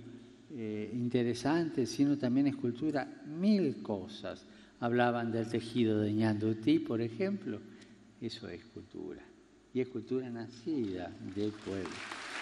eh, 0.51 0.89
interesante, 0.93 1.85
sino 1.85 2.17
también 2.17 2.47
es 2.47 2.55
cultura 2.55 3.07
mil 3.27 3.83
cosas. 3.83 4.47
Hablaban 4.79 5.31
del 5.31 5.47
tejido 5.47 5.99
de 5.99 6.11
Ñandutí, 6.13 6.79
por 6.79 7.01
ejemplo, 7.01 7.59
eso 8.19 8.47
es 8.49 8.65
cultura. 8.65 9.21
Y 9.73 9.81
es 9.81 9.87
cultura 9.87 10.29
nacida 10.29 11.11
del 11.35 11.51
pueblo. 11.51 11.89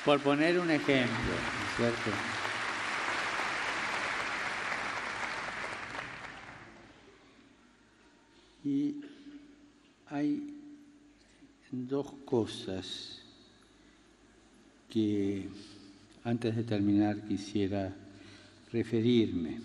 Por 0.05 0.19
poner 0.21 0.57
un 0.57 0.71
ejemplo, 0.71 1.33
cierto? 1.75 2.50
Y 8.63 8.95
hay 10.07 10.53
dos 11.71 12.11
cosas 12.25 13.21
que 14.89 15.47
antes 16.23 16.55
de 16.55 16.63
terminar 16.63 17.21
quisiera 17.27 17.95
referirme. 18.71 19.59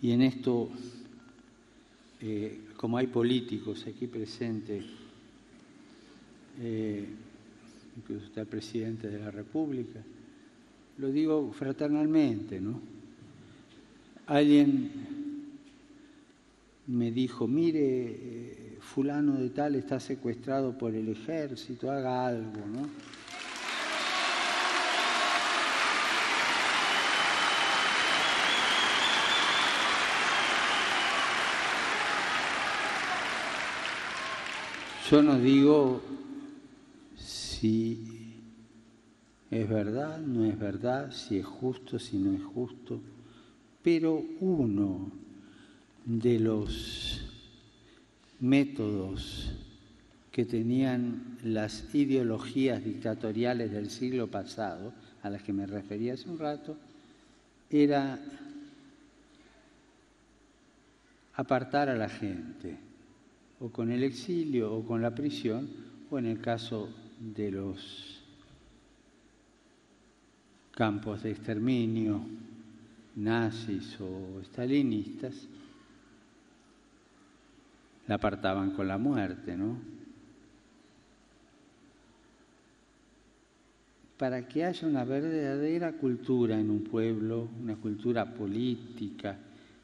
Y 0.00 0.10
en 0.12 0.22
esto, 0.22 0.68
eh, 2.20 2.60
como 2.76 2.98
hay 2.98 3.06
políticos 3.06 3.86
aquí 3.86 4.06
presentes, 4.06 4.84
eh, 6.60 7.06
incluso 7.96 8.26
está 8.26 8.42
el 8.42 8.46
presidente 8.46 9.08
de 9.08 9.18
la 9.18 9.30
República, 9.30 10.00
lo 10.98 11.10
digo 11.10 11.52
fraternalmente, 11.52 12.60
¿no? 12.60 12.80
Alguien 14.26 14.90
me 16.86 17.10
dijo, 17.12 17.46
mire, 17.46 17.80
eh, 17.80 18.78
fulano 18.80 19.34
de 19.34 19.50
tal 19.50 19.76
está 19.76 20.00
secuestrado 20.00 20.76
por 20.76 20.94
el 20.94 21.08
ejército, 21.08 21.90
haga 21.90 22.26
algo, 22.26 22.66
¿no? 22.66 22.88
Yo 35.10 35.22
no 35.22 35.38
digo 35.38 36.00
si 37.16 38.40
es 39.50 39.68
verdad, 39.68 40.18
no 40.18 40.46
es 40.46 40.58
verdad, 40.58 41.12
si 41.12 41.36
es 41.36 41.44
justo, 41.44 41.98
si 41.98 42.16
no 42.16 42.32
es 42.32 42.42
justo, 42.42 42.98
pero 43.82 44.24
uno 44.40 45.21
de 46.04 46.38
los 46.38 47.20
métodos 48.40 49.52
que 50.30 50.44
tenían 50.44 51.38
las 51.44 51.94
ideologías 51.94 52.82
dictatoriales 52.84 53.70
del 53.70 53.90
siglo 53.90 54.28
pasado, 54.28 54.92
a 55.22 55.30
las 55.30 55.42
que 55.42 55.52
me 55.52 55.66
refería 55.66 56.14
hace 56.14 56.28
un 56.28 56.38
rato, 56.38 56.76
era 57.70 58.18
apartar 61.34 61.88
a 61.88 61.96
la 61.96 62.08
gente, 62.08 62.76
o 63.60 63.68
con 63.68 63.92
el 63.92 64.02
exilio, 64.02 64.74
o 64.74 64.84
con 64.84 65.02
la 65.02 65.14
prisión, 65.14 65.68
o 66.10 66.18
en 66.18 66.26
el 66.26 66.40
caso 66.40 66.88
de 67.20 67.50
los 67.50 68.22
campos 70.72 71.22
de 71.22 71.30
exterminio 71.30 72.20
nazis 73.16 74.00
o 74.00 74.40
estalinistas, 74.40 75.34
la 78.06 78.16
apartaban 78.16 78.72
con 78.72 78.88
la 78.88 78.98
muerte, 78.98 79.56
¿no? 79.56 79.78
Para 84.18 84.46
que 84.46 84.64
haya 84.64 84.86
una 84.86 85.04
verdadera 85.04 85.92
cultura 85.92 86.58
en 86.58 86.70
un 86.70 86.84
pueblo, 86.84 87.48
una 87.60 87.76
cultura 87.76 88.24
política 88.24 89.36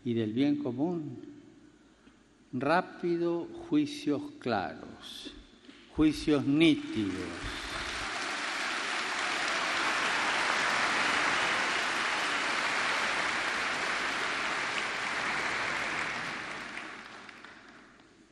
y 0.05 0.14
del 0.14 0.33
bien 0.33 0.57
común, 0.57 1.19
rápido 2.53 3.47
juicios 3.69 4.23
claros 4.39 5.35
juicios 5.99 6.47
nítidos. 6.47 7.68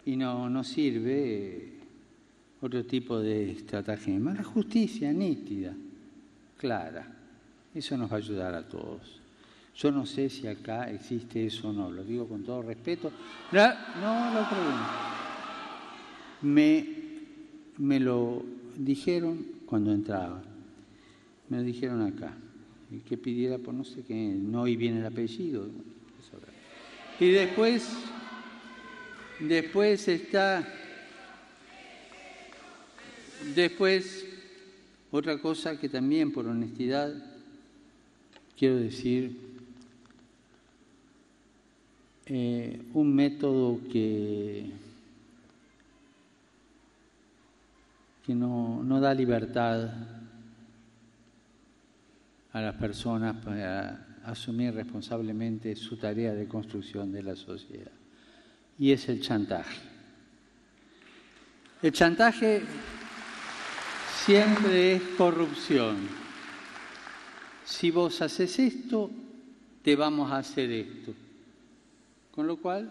Y 0.07 0.17
no, 0.17 0.49
no 0.49 0.65
sirve 0.65 1.75
otro 2.61 2.85
tipo 2.85 3.19
de 3.19 3.51
estratagema. 3.51 4.33
La 4.33 4.45
justicia 4.45 5.13
nítida, 5.13 5.75
clara. 6.57 7.07
Eso 7.75 7.97
nos 7.99 8.11
va 8.11 8.15
a 8.15 8.19
ayudar 8.19 8.55
a 8.55 8.67
todos. 8.67 9.21
Yo 9.77 9.93
no 9.93 10.07
sé 10.07 10.31
si 10.31 10.47
acá 10.47 10.91
existe 10.91 11.45
eso 11.45 11.69
o 11.69 11.73
no, 11.73 11.91
lo 11.91 12.03
digo 12.03 12.27
con 12.27 12.43
todo 12.43 12.63
respeto. 12.63 13.13
No, 13.53 14.33
lo 14.33 14.49
pregunto. 14.49 14.87
Me 16.43 16.97
me 17.79 18.01
lo 18.01 18.43
dijeron 18.77 19.45
cuando 19.67 19.93
entraba. 19.93 20.43
Me 21.49 21.59
lo 21.59 21.63
dijeron 21.63 22.03
acá. 22.03 22.35
Y 22.91 22.99
que 22.99 23.17
pidiera 23.17 23.59
por 23.59 23.75
no 23.75 23.85
sé 23.85 24.03
qué, 24.03 24.15
no 24.15 24.67
y 24.67 24.77
viene 24.77 25.01
el 25.01 25.07
apellido. 25.07 25.69
Y 27.19 27.31
después, 27.31 27.97
después 29.41 30.09
está, 30.09 30.67
después, 33.55 34.25
otra 35.11 35.39
cosa 35.39 35.79
que 35.79 35.89
también 35.89 36.33
por 36.33 36.47
honestidad 36.47 37.15
quiero 38.59 38.77
decir, 38.77 39.37
eh, 42.27 42.83
un 42.93 43.15
método 43.15 43.81
que 43.93 44.73
que 48.27 48.35
no, 48.35 48.83
da 49.01 49.15
libertad 49.15 49.89
a 52.53 52.61
las 52.61 52.75
personas 52.75 53.37
para 53.37 54.19
asumir 54.25 54.75
responsablemente 54.75 55.77
su 55.77 55.97
tarea 55.97 56.35
de 56.35 56.49
construcción 56.49 57.13
de 57.13 57.23
la 57.23 57.37
sociedad. 57.37 57.96
Y 58.79 58.93
es 58.93 59.09
el 59.09 59.21
chantaje. 59.21 59.81
El 61.83 61.93
chantaje 61.93 62.63
siempre 64.25 64.97
es 64.97 65.03
corrupción. 65.17 66.09
Si 67.65 67.91
vos 67.91 68.21
haces 68.23 68.59
esto, 68.59 69.11
te 69.83 69.95
vamos 69.97 70.31
a 70.33 70.39
hacer 70.39 70.71
esto. 70.71 71.15
Con 72.33 72.47
lo 72.47 72.57
cual, 72.57 72.91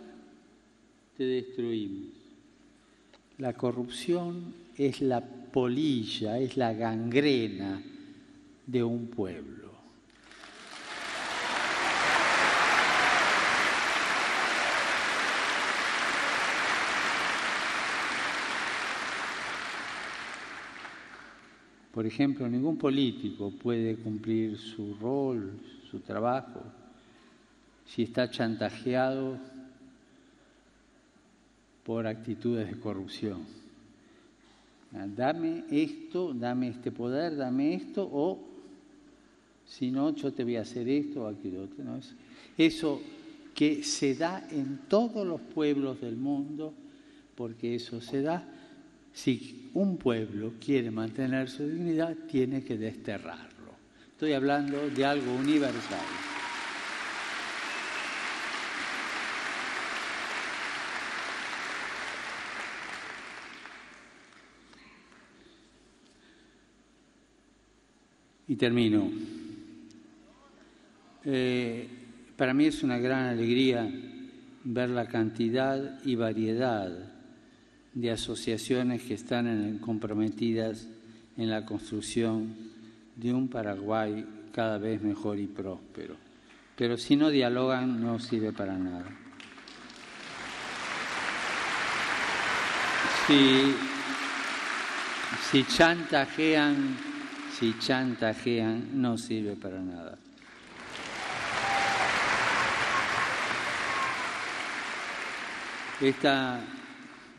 te 1.17 1.23
destruimos. 1.23 2.13
La 3.37 3.53
corrupción 3.53 4.53
es 4.77 5.01
la 5.01 5.21
polilla, 5.21 6.39
es 6.39 6.57
la 6.57 6.73
gangrena 6.73 7.81
de 8.65 8.83
un 8.83 9.07
pueblo. 9.07 9.64
Por 21.95 22.05
ejemplo, 22.05 22.49
ningún 22.49 22.77
político 22.77 23.51
puede 23.51 23.95
cumplir 23.95 24.57
su 24.57 24.95
rol, 24.95 25.53
su 25.89 26.01
trabajo, 26.01 26.61
si 27.85 28.03
está 28.03 28.29
chantajeado 28.29 29.37
por 31.85 32.05
actitudes 32.05 32.69
de 32.69 32.77
corrupción. 32.81 33.43
Ah, 34.93 35.05
dame 35.07 35.63
esto, 35.71 36.33
dame 36.33 36.67
este 36.67 36.91
poder, 36.91 37.37
dame 37.37 37.75
esto, 37.75 38.09
o 38.11 38.39
si 39.65 39.89
no, 39.89 40.13
yo 40.13 40.33
te 40.33 40.43
voy 40.43 40.57
a 40.57 40.63
hacer 40.63 40.89
esto 40.89 41.23
o 41.23 41.27
aquello 41.27 41.63
otro. 41.63 41.81
¿no? 41.81 42.01
Eso 42.57 43.01
que 43.53 43.85
se 43.85 44.15
da 44.15 44.45
en 44.51 44.81
todos 44.89 45.25
los 45.25 45.39
pueblos 45.39 46.01
del 46.01 46.17
mundo, 46.17 46.73
porque 47.35 47.75
eso 47.75 48.01
se 48.01 48.21
da, 48.21 48.45
si 49.15 49.69
un 49.73 49.97
pueblo 49.97 50.55
quiere 50.63 50.91
mantener 50.91 51.49
su 51.49 51.65
dignidad, 51.65 52.15
tiene 52.29 52.63
que 52.63 52.77
desterrarlo. 52.77 53.73
Estoy 54.11 54.33
hablando 54.33 54.89
de 54.89 55.05
algo 55.05 55.33
universal. 55.33 55.99
Y 68.47 68.55
termino. 68.57 69.09
Eh, 71.23 71.87
para 72.35 72.53
mí 72.53 72.65
es 72.65 72.83
una 72.83 72.99
gran 72.99 73.27
alegría 73.27 73.89
ver 74.65 74.89
la 74.89 75.07
cantidad 75.07 76.03
y 76.03 76.15
variedad 76.15 77.14
de 77.95 78.11
asociaciones 78.11 79.01
que 79.03 79.13
están 79.13 79.79
comprometidas 79.79 80.87
en 81.37 81.49
la 81.49 81.65
construcción 81.65 82.53
de 83.15 83.33
un 83.33 83.47
Paraguay 83.47 84.25
cada 84.51 84.77
vez 84.77 85.01
mejor 85.01 85.39
y 85.39 85.47
próspero. 85.47 86.15
Pero 86.75 86.97
si 86.97 87.15
no 87.15 87.29
dialogan 87.29 88.01
no 88.01 88.19
sirve 88.19 88.51
para 88.51 88.77
nada. 88.77 89.05
Si, 93.27 93.73
si 95.49 95.63
chantajean, 95.63 96.97
si 97.57 97.79
chantajean, 97.79 99.01
no 99.01 99.17
sirve 99.17 99.55
para 99.55 99.79
nada. 99.79 100.17
Esta 106.01 106.59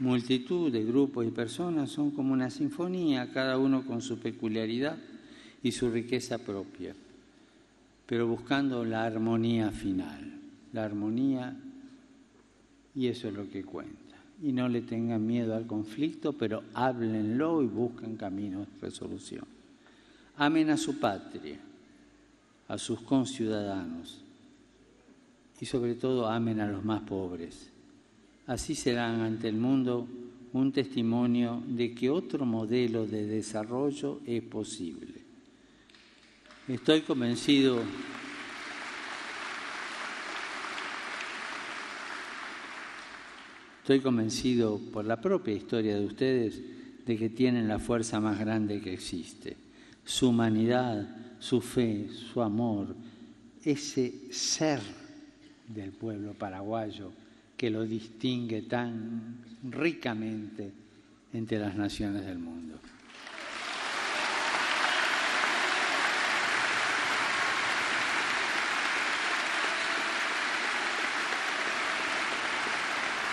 multitud 0.00 0.70
de 0.70 0.84
grupos 0.84 1.26
y 1.26 1.30
personas 1.30 1.90
son 1.90 2.10
como 2.10 2.32
una 2.32 2.50
sinfonía, 2.50 3.32
cada 3.32 3.58
uno 3.58 3.84
con 3.84 4.02
su 4.02 4.18
peculiaridad 4.18 4.98
y 5.62 5.72
su 5.72 5.90
riqueza 5.90 6.38
propia, 6.38 6.94
pero 8.06 8.26
buscando 8.26 8.84
la 8.84 9.04
armonía 9.04 9.70
final, 9.70 10.32
la 10.72 10.84
armonía, 10.84 11.56
y 12.94 13.06
eso 13.08 13.28
es 13.28 13.34
lo 13.34 13.48
que 13.50 13.64
cuenta. 13.64 14.16
Y 14.42 14.52
no 14.52 14.68
le 14.68 14.82
tengan 14.82 15.26
miedo 15.26 15.54
al 15.54 15.66
conflicto, 15.66 16.34
pero 16.34 16.62
háblenlo 16.74 17.62
y 17.62 17.66
busquen 17.66 18.16
caminos 18.16 18.66
de 18.68 18.86
resolución. 18.86 19.44
Amen 20.36 20.68
a 20.70 20.76
su 20.76 20.98
patria, 20.98 21.58
a 22.68 22.76
sus 22.76 23.00
conciudadanos 23.00 24.22
y 25.58 25.64
sobre 25.64 25.94
todo 25.94 26.28
amen 26.28 26.60
a 26.60 26.70
los 26.70 26.84
más 26.84 27.00
pobres 27.02 27.70
Así 28.46 28.76
serán 28.76 29.22
ante 29.22 29.48
el 29.48 29.56
mundo 29.56 30.06
un 30.52 30.72
testimonio 30.72 31.62
de 31.66 31.94
que 31.94 32.08
otro 32.08 32.46
modelo 32.46 33.06
de 33.06 33.26
desarrollo 33.26 34.20
es 34.24 34.42
posible. 34.42 35.20
Estoy 36.68 37.02
convencido 37.02 37.82
Estoy 43.82 44.00
convencido 44.00 44.80
por 44.92 45.04
la 45.04 45.20
propia 45.20 45.54
historia 45.54 45.96
de 45.96 46.04
ustedes 46.04 46.60
de 47.06 47.16
que 47.16 47.28
tienen 47.28 47.68
la 47.68 47.78
fuerza 47.78 48.18
más 48.18 48.36
grande 48.36 48.80
que 48.80 48.92
existe. 48.92 49.56
Su 50.04 50.30
humanidad, 50.30 51.36
su 51.38 51.60
fe, 51.60 52.08
su 52.10 52.42
amor, 52.42 52.96
ese 53.62 54.32
ser 54.32 54.80
del 55.68 55.92
pueblo 55.92 56.34
paraguayo 56.34 57.12
que 57.56 57.70
lo 57.70 57.84
distingue 57.84 58.62
tan 58.62 59.38
ricamente 59.70 60.70
entre 61.32 61.58
las 61.58 61.74
naciones 61.74 62.24
del 62.24 62.38
mundo. 62.38 62.78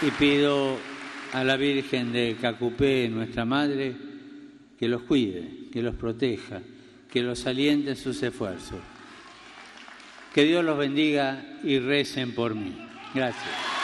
Y 0.01 0.11
pido 0.11 0.77
a 1.31 1.43
la 1.43 1.55
Virgen 1.55 2.11
de 2.11 2.35
Cacupé, 2.39 3.07
nuestra 3.09 3.45
Madre, 3.45 3.95
que 4.77 4.87
los 4.87 5.03
cuide, 5.03 5.69
que 5.71 5.81
los 5.81 5.95
proteja, 5.95 6.61
que 7.09 7.21
los 7.21 7.45
aliente 7.45 7.91
en 7.91 7.95
sus 7.95 8.21
esfuerzos. 8.21 8.79
Que 10.33 10.43
Dios 10.43 10.63
los 10.65 10.77
bendiga 10.77 11.59
y 11.63 11.79
recen 11.79 12.33
por 12.33 12.53
mí. 12.53 12.75
Gracias. 13.13 13.82